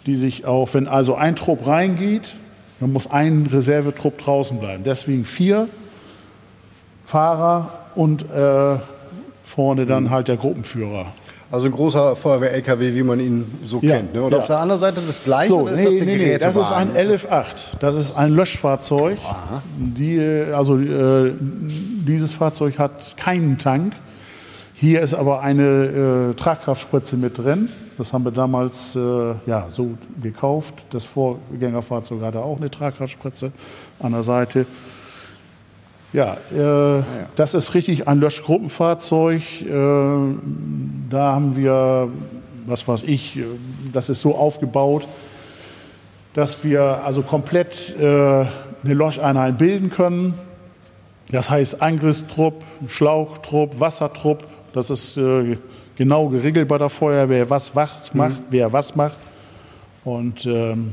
[0.05, 2.35] die sich auch, wenn also ein Trupp reingeht,
[2.81, 4.85] dann muss ein Reservetrupp draußen bleiben.
[4.85, 5.68] Deswegen vier
[7.07, 8.79] Fahrer und äh,
[9.44, 11.07] vorne dann halt der Gruppenführer.
[11.50, 14.14] Also ein großer Feuerwehr-LKW, wie man ihn so Ja, kennt.
[14.14, 14.22] Ne?
[14.22, 14.38] Und ja.
[14.38, 16.92] auf der anderen Seite das gleiche So, ist nee, das nee, nee, das ist ein
[16.92, 17.44] Gerätewagen?
[17.44, 17.78] LF8.
[17.78, 19.18] Das ist ein Löschfahrzeug.
[19.78, 23.94] Die, äh, also äh, dieses Fahrzeug hat keinen Tank.
[24.74, 27.68] Hier ist aber eine äh, Tragkraftspritze mit drin.
[27.96, 29.00] Das haben wir damals äh,
[29.46, 30.74] ja, so gekauft.
[30.90, 33.52] Das Vorgängerfahrzeug hatte auch eine Tragkraftspritze
[34.00, 34.66] an der Seite.
[36.12, 37.03] Ja, äh,
[37.35, 39.42] das ist richtig ein Löschgruppenfahrzeug.
[39.62, 39.69] Äh,
[41.11, 42.09] da haben wir,
[42.66, 43.45] was weiß ich, äh,
[43.92, 45.07] das ist so aufgebaut,
[46.35, 50.35] dass wir also komplett äh, eine Loscheinheit bilden können.
[51.33, 54.45] Das heißt Angriffstrupp, Schlauchtrupp, Wassertrupp.
[54.73, 55.59] Das ist äh,
[55.97, 59.16] genau geregelt bei der Feuerwehr, was was macht, wer was macht.
[60.05, 60.92] Und ähm,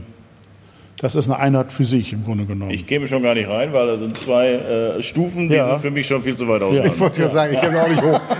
[1.03, 2.71] das ist eine Einheit für sich im Grunde genommen.
[2.71, 5.71] Ich käme schon gar nicht rein, weil da sind zwei äh, Stufen, die Ja.
[5.71, 6.91] sind für mich schon viel zu weit auseinander.
[6.93, 8.19] Ich wollte gerade sagen, ich komme auch nicht hoch.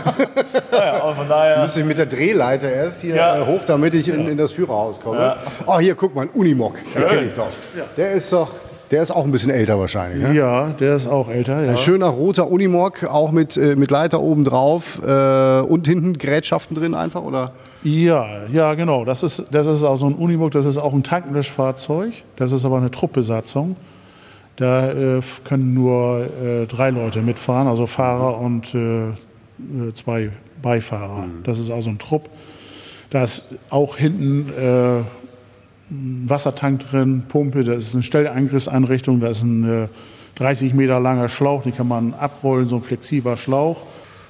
[0.72, 1.60] Ja, aber von daher.
[1.62, 3.42] Müsste ich mit der Drehleiter erst hier Ja.
[3.42, 5.36] äh, hoch, damit ich in, in das Führerhaus komme.
[5.68, 6.76] Oh, hier, guck mal, ein Unimog.
[6.96, 7.48] Den kenne ich doch.
[7.96, 8.50] Der ist doch,
[8.90, 10.24] der ist auch ein bisschen älter wahrscheinlich.
[10.28, 10.34] Ne?
[10.36, 11.62] ja, der ist auch älter.
[11.64, 11.72] Ja.
[11.72, 16.76] Ein schöner roter Unimog, auch mit, äh, mit Leiter oben drauf äh, und hinten Gerätschaften
[16.76, 17.52] drin einfach, oder?
[17.84, 19.04] Ja, ja, genau.
[19.04, 22.14] Das ist, das ist auch so ein Unimog, das ist auch ein Tanklöschfahrzeug.
[22.38, 23.76] Das ist aber eine Truppbesatzung.
[24.56, 29.12] Da äh, können nur äh, drei Leute mitfahren, also Fahrer und äh, äh,
[29.94, 30.30] zwei
[30.62, 31.28] Beifahrer.
[31.44, 32.30] Das ist also ein Trupp.
[33.10, 35.00] Da ist auch hinten äh,
[35.92, 39.88] ein Wassertank drin, Pumpe, da ist eine Stellangriffseinrichtung, da ist ein äh,
[40.36, 43.84] 30 Meter langer Schlauch, den kann man abrollen, so ein flexibler Schlauch.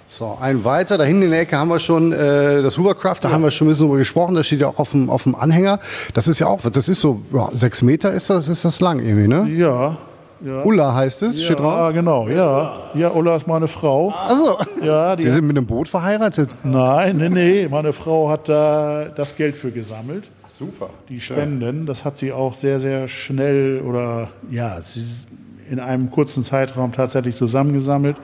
[0.08, 0.98] So, ein weiter.
[0.98, 3.68] Da hinten in der Ecke haben wir schon äh, das Hovercraft, da haben wir schon
[3.68, 4.36] ein bisschen drüber gesprochen.
[4.36, 5.80] Das steht ja auch auf dem, auf dem Anhänger.
[6.13, 9.00] Das ist ja auch, das ist so, ja, sechs Meter ist das, ist das lang
[9.00, 9.48] irgendwie, ne?
[9.50, 9.98] Ja,
[10.46, 10.62] ja.
[10.63, 11.94] Ulla heißt es, steht Ja, drauf.
[11.94, 12.89] genau, ja.
[12.94, 14.12] Ja, Ulla ist meine Frau.
[14.12, 14.58] Achso.
[14.84, 16.50] Ja, die Sie sind mit einem Boot verheiratet?
[16.63, 17.68] Nein, nee, nee.
[17.70, 20.26] Meine Frau hat da das Geld für gesammelt.
[20.60, 20.89] Super.
[21.10, 25.28] Die Spenden, das hat sie auch sehr, sehr schnell oder ja, sie ist
[25.72, 28.18] in einem kurzen Zeitraum tatsächlich zusammengesammelt.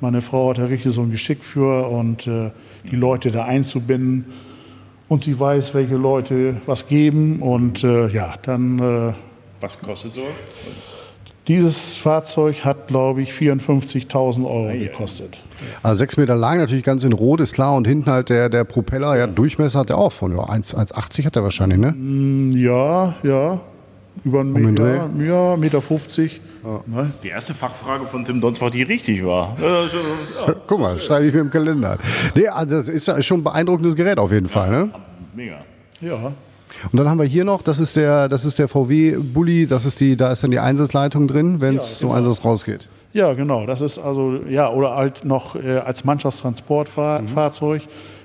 [0.00, 2.50] Meine Frau hat da richtig so ein Geschick für und äh,
[2.90, 4.26] die Leute da einzubinden.
[5.08, 7.42] Und sie weiß, welche Leute was geben.
[7.42, 9.12] Und äh, ja, dann äh,
[9.60, 10.28] Was kostet sowas?
[11.50, 15.40] dieses Fahrzeug hat, glaube ich, 54.000 Euro gekostet.
[15.82, 17.74] Also sechs Meter lang, natürlich ganz in Rot, ist klar.
[17.74, 21.26] Und hinten halt der, der Propeller, ja, Durchmesser hat der auch von ja, 1 1,80
[21.26, 21.94] hat er wahrscheinlich, ne?
[22.56, 23.60] Ja, ja.
[24.24, 26.40] Über einen den Meter, ja, Meter 50.
[26.86, 27.10] Ne?
[27.22, 29.56] Die erste Fachfrage von Tim Donsbach, die richtig war.
[29.58, 31.98] So, ja, Guck mal, schreibe ich mir im Kalender.
[32.34, 34.90] Nee, also das ist ja schon ein beeindruckendes Gerät auf jeden Fall, ne?
[35.34, 35.64] mega.
[36.00, 36.32] Ja.
[36.92, 40.00] Und dann haben wir hier noch, das ist der, das ist der VW-Bully, das ist
[40.00, 42.88] die, da ist dann die Einsatzleitung drin, wenn es zum Einsatz rausgeht.
[43.12, 43.66] Ja, genau.
[43.66, 47.82] Das ist also, ja, oder halt noch äh, als Mannschaftstransportfahrzeug.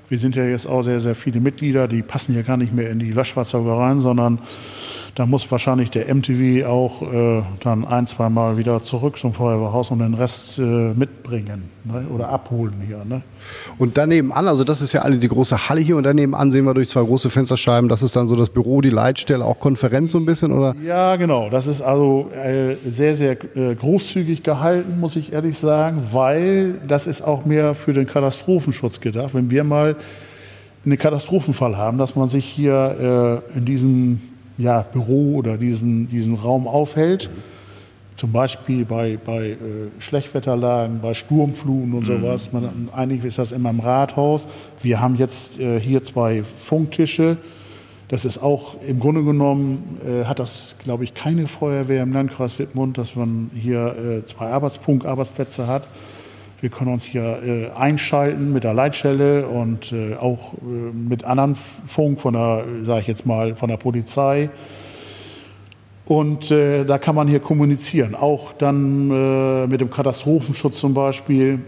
[0.07, 2.89] Wir sind ja jetzt auch sehr, sehr viele Mitglieder, die passen ja gar nicht mehr
[2.91, 4.39] in die Löschfahrzeuge rein, sondern
[5.15, 9.89] da muss wahrscheinlich der MTV auch äh, dann ein, zwei Mal wieder zurück zum Feuerwehrhaus
[9.89, 12.05] und den Rest äh, mitbringen ne?
[12.13, 13.05] oder abholen hier.
[13.05, 13.21] Ne?
[13.77, 16.51] Und daneben an, also das ist ja alle die große Halle hier und daneben an
[16.51, 19.57] sehen wir durch zwei große Fensterscheiben, das ist dann so das Büro, die Leitstelle, auch
[19.57, 20.75] Konferenz so ein bisschen, oder?
[20.85, 21.49] Ja, genau.
[21.49, 27.07] Das ist also äh, sehr, sehr äh, großzügig gehalten, muss ich ehrlich sagen, weil das
[27.07, 29.33] ist auch mehr für den Katastrophenschutz gedacht.
[29.33, 29.95] Wenn wir mal
[30.85, 36.35] einen Katastrophenfall haben, dass man sich hier äh, in diesen ja, Büro oder diesen, diesen
[36.35, 37.29] Raum aufhält.
[38.15, 39.57] Zum Beispiel bei, bei äh,
[39.99, 42.53] Schlechtwetterlagen, bei Sturmfluten und sowas.
[42.53, 44.47] Man, eigentlich ist das immer im Rathaus.
[44.81, 47.37] Wir haben jetzt äh, hier zwei Funktische.
[48.07, 52.57] Das ist auch im Grunde genommen, äh, hat das, glaube ich, keine Feuerwehr im Landkreis
[52.57, 55.83] Wittmund, dass man hier äh, zwei Arbeitspunkt-Arbeitsplätze hat.
[56.61, 61.55] Wir können uns hier äh, einschalten mit der Leitstelle und äh, auch äh, mit anderen
[61.55, 64.49] Funk von der, sage ich jetzt mal, von der Polizei.
[66.05, 71.59] Und äh, da kann man hier kommunizieren, auch dann äh, mit dem Katastrophenschutz zum Beispiel.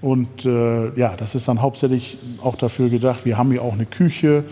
[0.00, 3.24] Und äh, ja, das ist dann hauptsächlich auch dafür gedacht.
[3.24, 4.44] Wir haben hier auch eine Küche.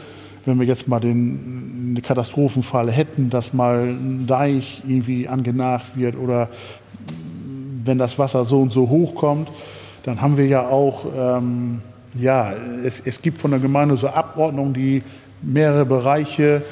[0.45, 6.49] Wenn wir jetzt mal den Katastrophenfall hätten, dass mal ein Deich irgendwie angenagt wird oder
[7.85, 9.49] wenn das Wasser so und so hoch kommt,
[10.05, 11.83] dann haben wir ja auch, ähm,
[12.19, 12.53] ja,
[12.85, 15.03] es, es gibt von der Gemeinde so Abordnungen, die
[15.43, 16.63] mehrere Bereiche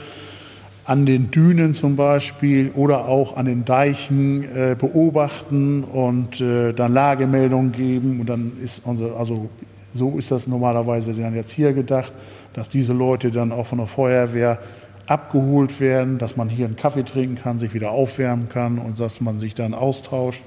[0.85, 6.93] an den Dünen zum Beispiel oder auch an den Deichen äh, beobachten und äh, dann
[6.93, 8.21] Lagemeldungen geben.
[8.21, 9.49] Und dann ist unsere, also
[9.95, 12.13] so ist das normalerweise dann jetzt hier gedacht,
[12.55, 14.59] dass diese Leute dann auch von der Feuerwehr
[15.07, 19.21] abgeholt werden, dass man hier einen Kaffee trinken kann, sich wieder aufwärmen kann und dass
[19.21, 20.43] man sich dann austauscht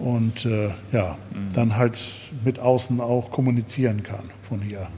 [0.00, 1.16] und äh, ja,
[1.54, 1.98] dann halt
[2.44, 4.88] mit außen auch kommunizieren kann von hier.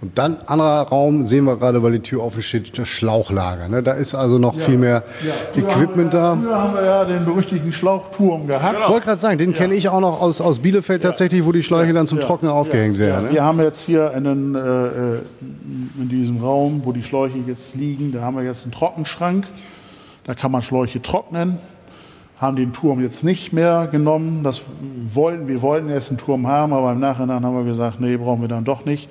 [0.00, 3.68] Und dann anderer Raum, sehen wir gerade, weil die Tür offen steht, das Schlauchlager.
[3.68, 3.82] Ne?
[3.82, 5.02] Da ist also noch viel mehr
[5.56, 6.36] Equipment da.
[6.40, 8.76] Früher haben wir ja den berüchtigten Schlauchturm gehabt.
[8.80, 11.64] Ich wollte gerade sagen, den kenne ich auch noch aus, aus Bielefeld tatsächlich, wo die
[11.64, 13.26] Schläuche dann zum Trocknen aufgehängt werden.
[13.26, 13.32] Ne?
[13.32, 15.20] Wir haben jetzt hier einen, äh, äh,
[15.98, 19.46] in diesem Raum, wo die Schläuche jetzt liegen, da haben wir jetzt einen Trockenschrank.
[20.22, 21.58] Da kann man Schläuche trocknen.
[22.38, 24.44] Haben den Turm jetzt nicht mehr genommen.
[24.44, 24.62] Das
[25.12, 28.42] wollten, wir wollten erst einen Turm haben, aber im Nachhinein haben wir gesagt, nee, brauchen
[28.42, 29.10] wir dann doch nicht.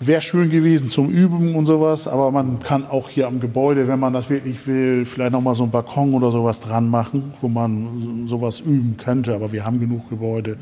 [0.00, 4.00] Wäre schön gewesen zum Üben und sowas, aber man kann auch hier am Gebäude, wenn
[4.00, 8.26] man das wirklich will, vielleicht nochmal so einen Balkon oder sowas dran machen, wo man
[8.26, 9.34] sowas üben könnte.
[9.34, 10.58] Aber wir haben genug Gebäude,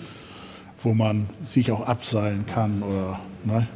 [0.83, 3.67] wo man sich auch abseilen kann oder, ne?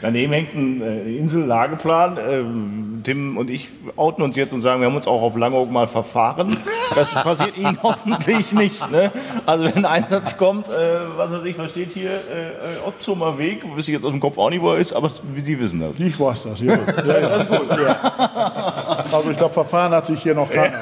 [0.00, 2.18] Daneben hängt ein äh, Insel-Lageplan.
[2.28, 5.70] Ähm, Tim und ich outen uns jetzt und sagen, wir haben uns auch auf Langeoog
[5.70, 6.56] mal verfahren.
[6.94, 8.90] Das passiert Ihnen hoffentlich nicht.
[8.90, 9.10] Ne?
[9.46, 10.72] Also wenn ein Einsatz kommt, äh,
[11.16, 14.20] was weiß ich, was steht hier, äh, äh, Otzumer Weg, wüsste ich jetzt aus dem
[14.20, 15.98] Kopf auch nicht, wo er ist, aber wie Sie wissen das.
[15.98, 16.72] Ich weiß das, ja.
[17.06, 17.28] ja, ja.
[17.28, 17.68] Das ist gut.
[17.70, 18.98] Ja.
[19.12, 20.78] Also ich glaube, verfahren hat sich hier noch keiner.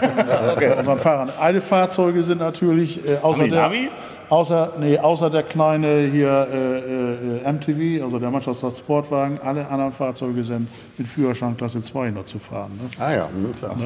[0.53, 0.73] Okay.
[0.79, 1.31] Unseren Fahrern.
[1.41, 3.91] Alle Fahrzeuge sind natürlich äh, außer der Navi?
[4.31, 10.43] Außer nee, außer der kleine hier äh, äh, MTV, also der Mannschaftstransportwagen, alle anderen Fahrzeuge
[10.45, 12.71] sind mit Führerschein Klasse 2 noch zu fahren.
[12.81, 12.89] Ne?
[13.05, 13.29] Ah ja,
[13.59, 13.77] klar.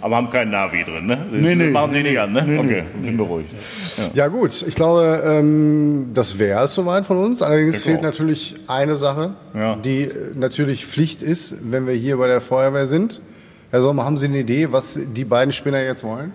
[0.00, 1.16] Aber haben keinen Navi drin, ne?
[1.32, 1.70] Das Nee, nee.
[1.70, 2.42] machen Sie nicht an, ne?
[2.46, 3.54] Nee, nee, okay, bin beruhigt.
[4.12, 7.40] Ja gut, ich glaube, ähm, das wäre es soweit von uns.
[7.40, 8.02] Allerdings Ich fehlt auch.
[8.02, 9.76] natürlich eine Sache, Ja.
[9.76, 13.22] die äh, natürlich Pflicht ist, wenn wir hier bei der Feuerwehr sind.
[13.70, 16.32] Herr Sommer, haben Sie eine Idee, was die beiden Spinner jetzt wollen?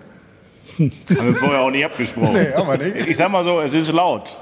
[0.80, 2.32] Haben wir vorher auch nicht abgesprochen.
[2.32, 3.08] Nee, haben wir nicht.
[3.08, 4.36] Ich sag mal so, es ist laut.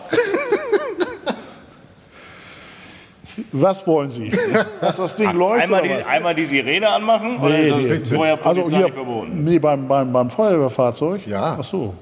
[3.52, 4.32] Was wollen Sie?
[4.80, 6.06] Dass das Ding läuft Einmal oder die, was?
[6.08, 8.16] einmal die Sirene anmachen oder Nee, ist das nee.
[8.16, 9.44] vorher Also polizeilich hier, verboten?
[9.44, 11.26] nee, beim, beim, beim Feuerwehrfahrzeug?
[11.26, 11.56] Ja.
[11.58, 11.94] Ach so,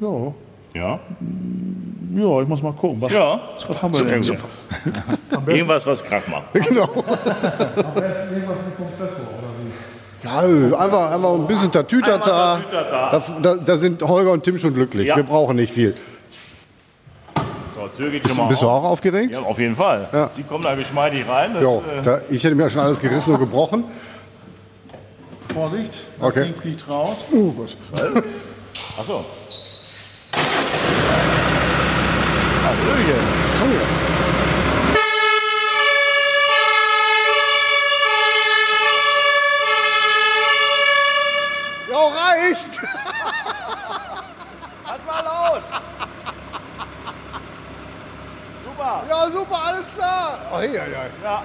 [0.00, 0.32] ja.
[0.80, 1.00] Ja.
[2.16, 3.00] Ja, ich muss mal gucken.
[3.00, 3.40] Was, Ja.
[3.66, 4.36] was haben wir denn hier?
[5.46, 6.44] Irgendwas, was Krach macht.
[6.52, 6.88] Genau.
[10.24, 12.60] Ja, einfach, einfach ein bisschen Tatütata.
[12.70, 15.08] Da, da, da sind Holger und Tim schon glücklich.
[15.08, 15.16] Ja.
[15.16, 15.94] Wir brauchen nicht viel.
[17.74, 18.84] So, Tür geht schon mal Bist du auf.
[18.84, 19.34] auch aufgeregt?
[19.34, 20.08] Ja, auf jeden Fall.
[20.12, 20.30] Ja.
[20.34, 21.52] Sie kommen da geschmeidig rein.
[21.54, 23.84] Das, Jo, äh, da, ich hätte mir schon alles gerissen und gebrochen.
[25.52, 26.44] Vorsicht, das Okay.
[26.44, 27.18] Ding fliegt raus.
[27.32, 27.76] Oh Gott.
[27.94, 29.24] ach so.
[32.64, 34.33] Ja,
[42.54, 42.80] reicht!
[44.86, 45.62] Das war laut.
[48.64, 49.02] Super.
[49.08, 50.38] Ja, super, alles klar.
[50.52, 51.10] Oh, hey, hey, hey.
[51.22, 51.42] Ja,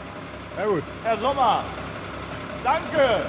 [0.58, 0.84] Ja, gut.
[1.04, 1.64] Herr Sommer.
[2.64, 3.22] Danke.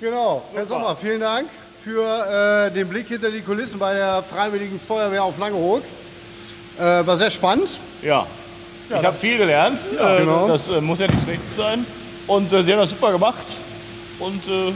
[0.00, 0.42] Genau.
[0.54, 1.48] Herr Sommer, vielen Dank
[1.84, 5.82] für äh, den Blick hinter die Kulissen bei der Freiwilligen Feuerwehr auf Langeoog.
[6.78, 7.78] Äh, war sehr spannend.
[8.02, 8.26] Ja.
[8.88, 9.78] Ich habe viel gelernt.
[9.98, 10.48] äh, genau.
[10.48, 11.86] Das äh, muss ja nicht schlecht sein.
[12.26, 13.56] Und äh, Sie haben das super gemacht.
[14.24, 14.72] Und äh,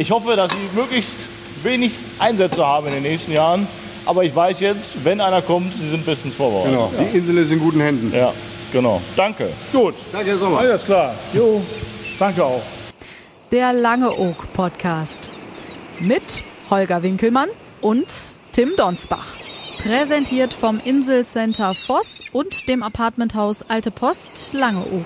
[0.00, 1.20] ich hoffe, dass Sie möglichst
[1.62, 3.66] wenig Einsätze haben in den nächsten Jahren.
[4.04, 6.72] Aber ich weiß jetzt, wenn einer kommt, Sie sind bestens vorbereitet.
[6.72, 6.92] Genau.
[6.98, 8.12] Die Insel ist in guten Händen.
[8.14, 8.32] Ja,
[8.72, 9.00] genau.
[9.16, 9.48] Danke.
[9.72, 10.58] Gut, Danke, Herr Sommer.
[10.58, 11.14] alles klar.
[11.32, 11.62] Jo,
[12.18, 12.62] danke auch.
[13.52, 15.30] Der Langeoog Podcast.
[16.00, 17.48] Mit Holger Winkelmann
[17.80, 18.06] und
[18.52, 19.26] Tim Donsbach.
[19.78, 25.04] Präsentiert vom Inselcenter Voss und dem Apartmenthaus Alte Post Langeoog.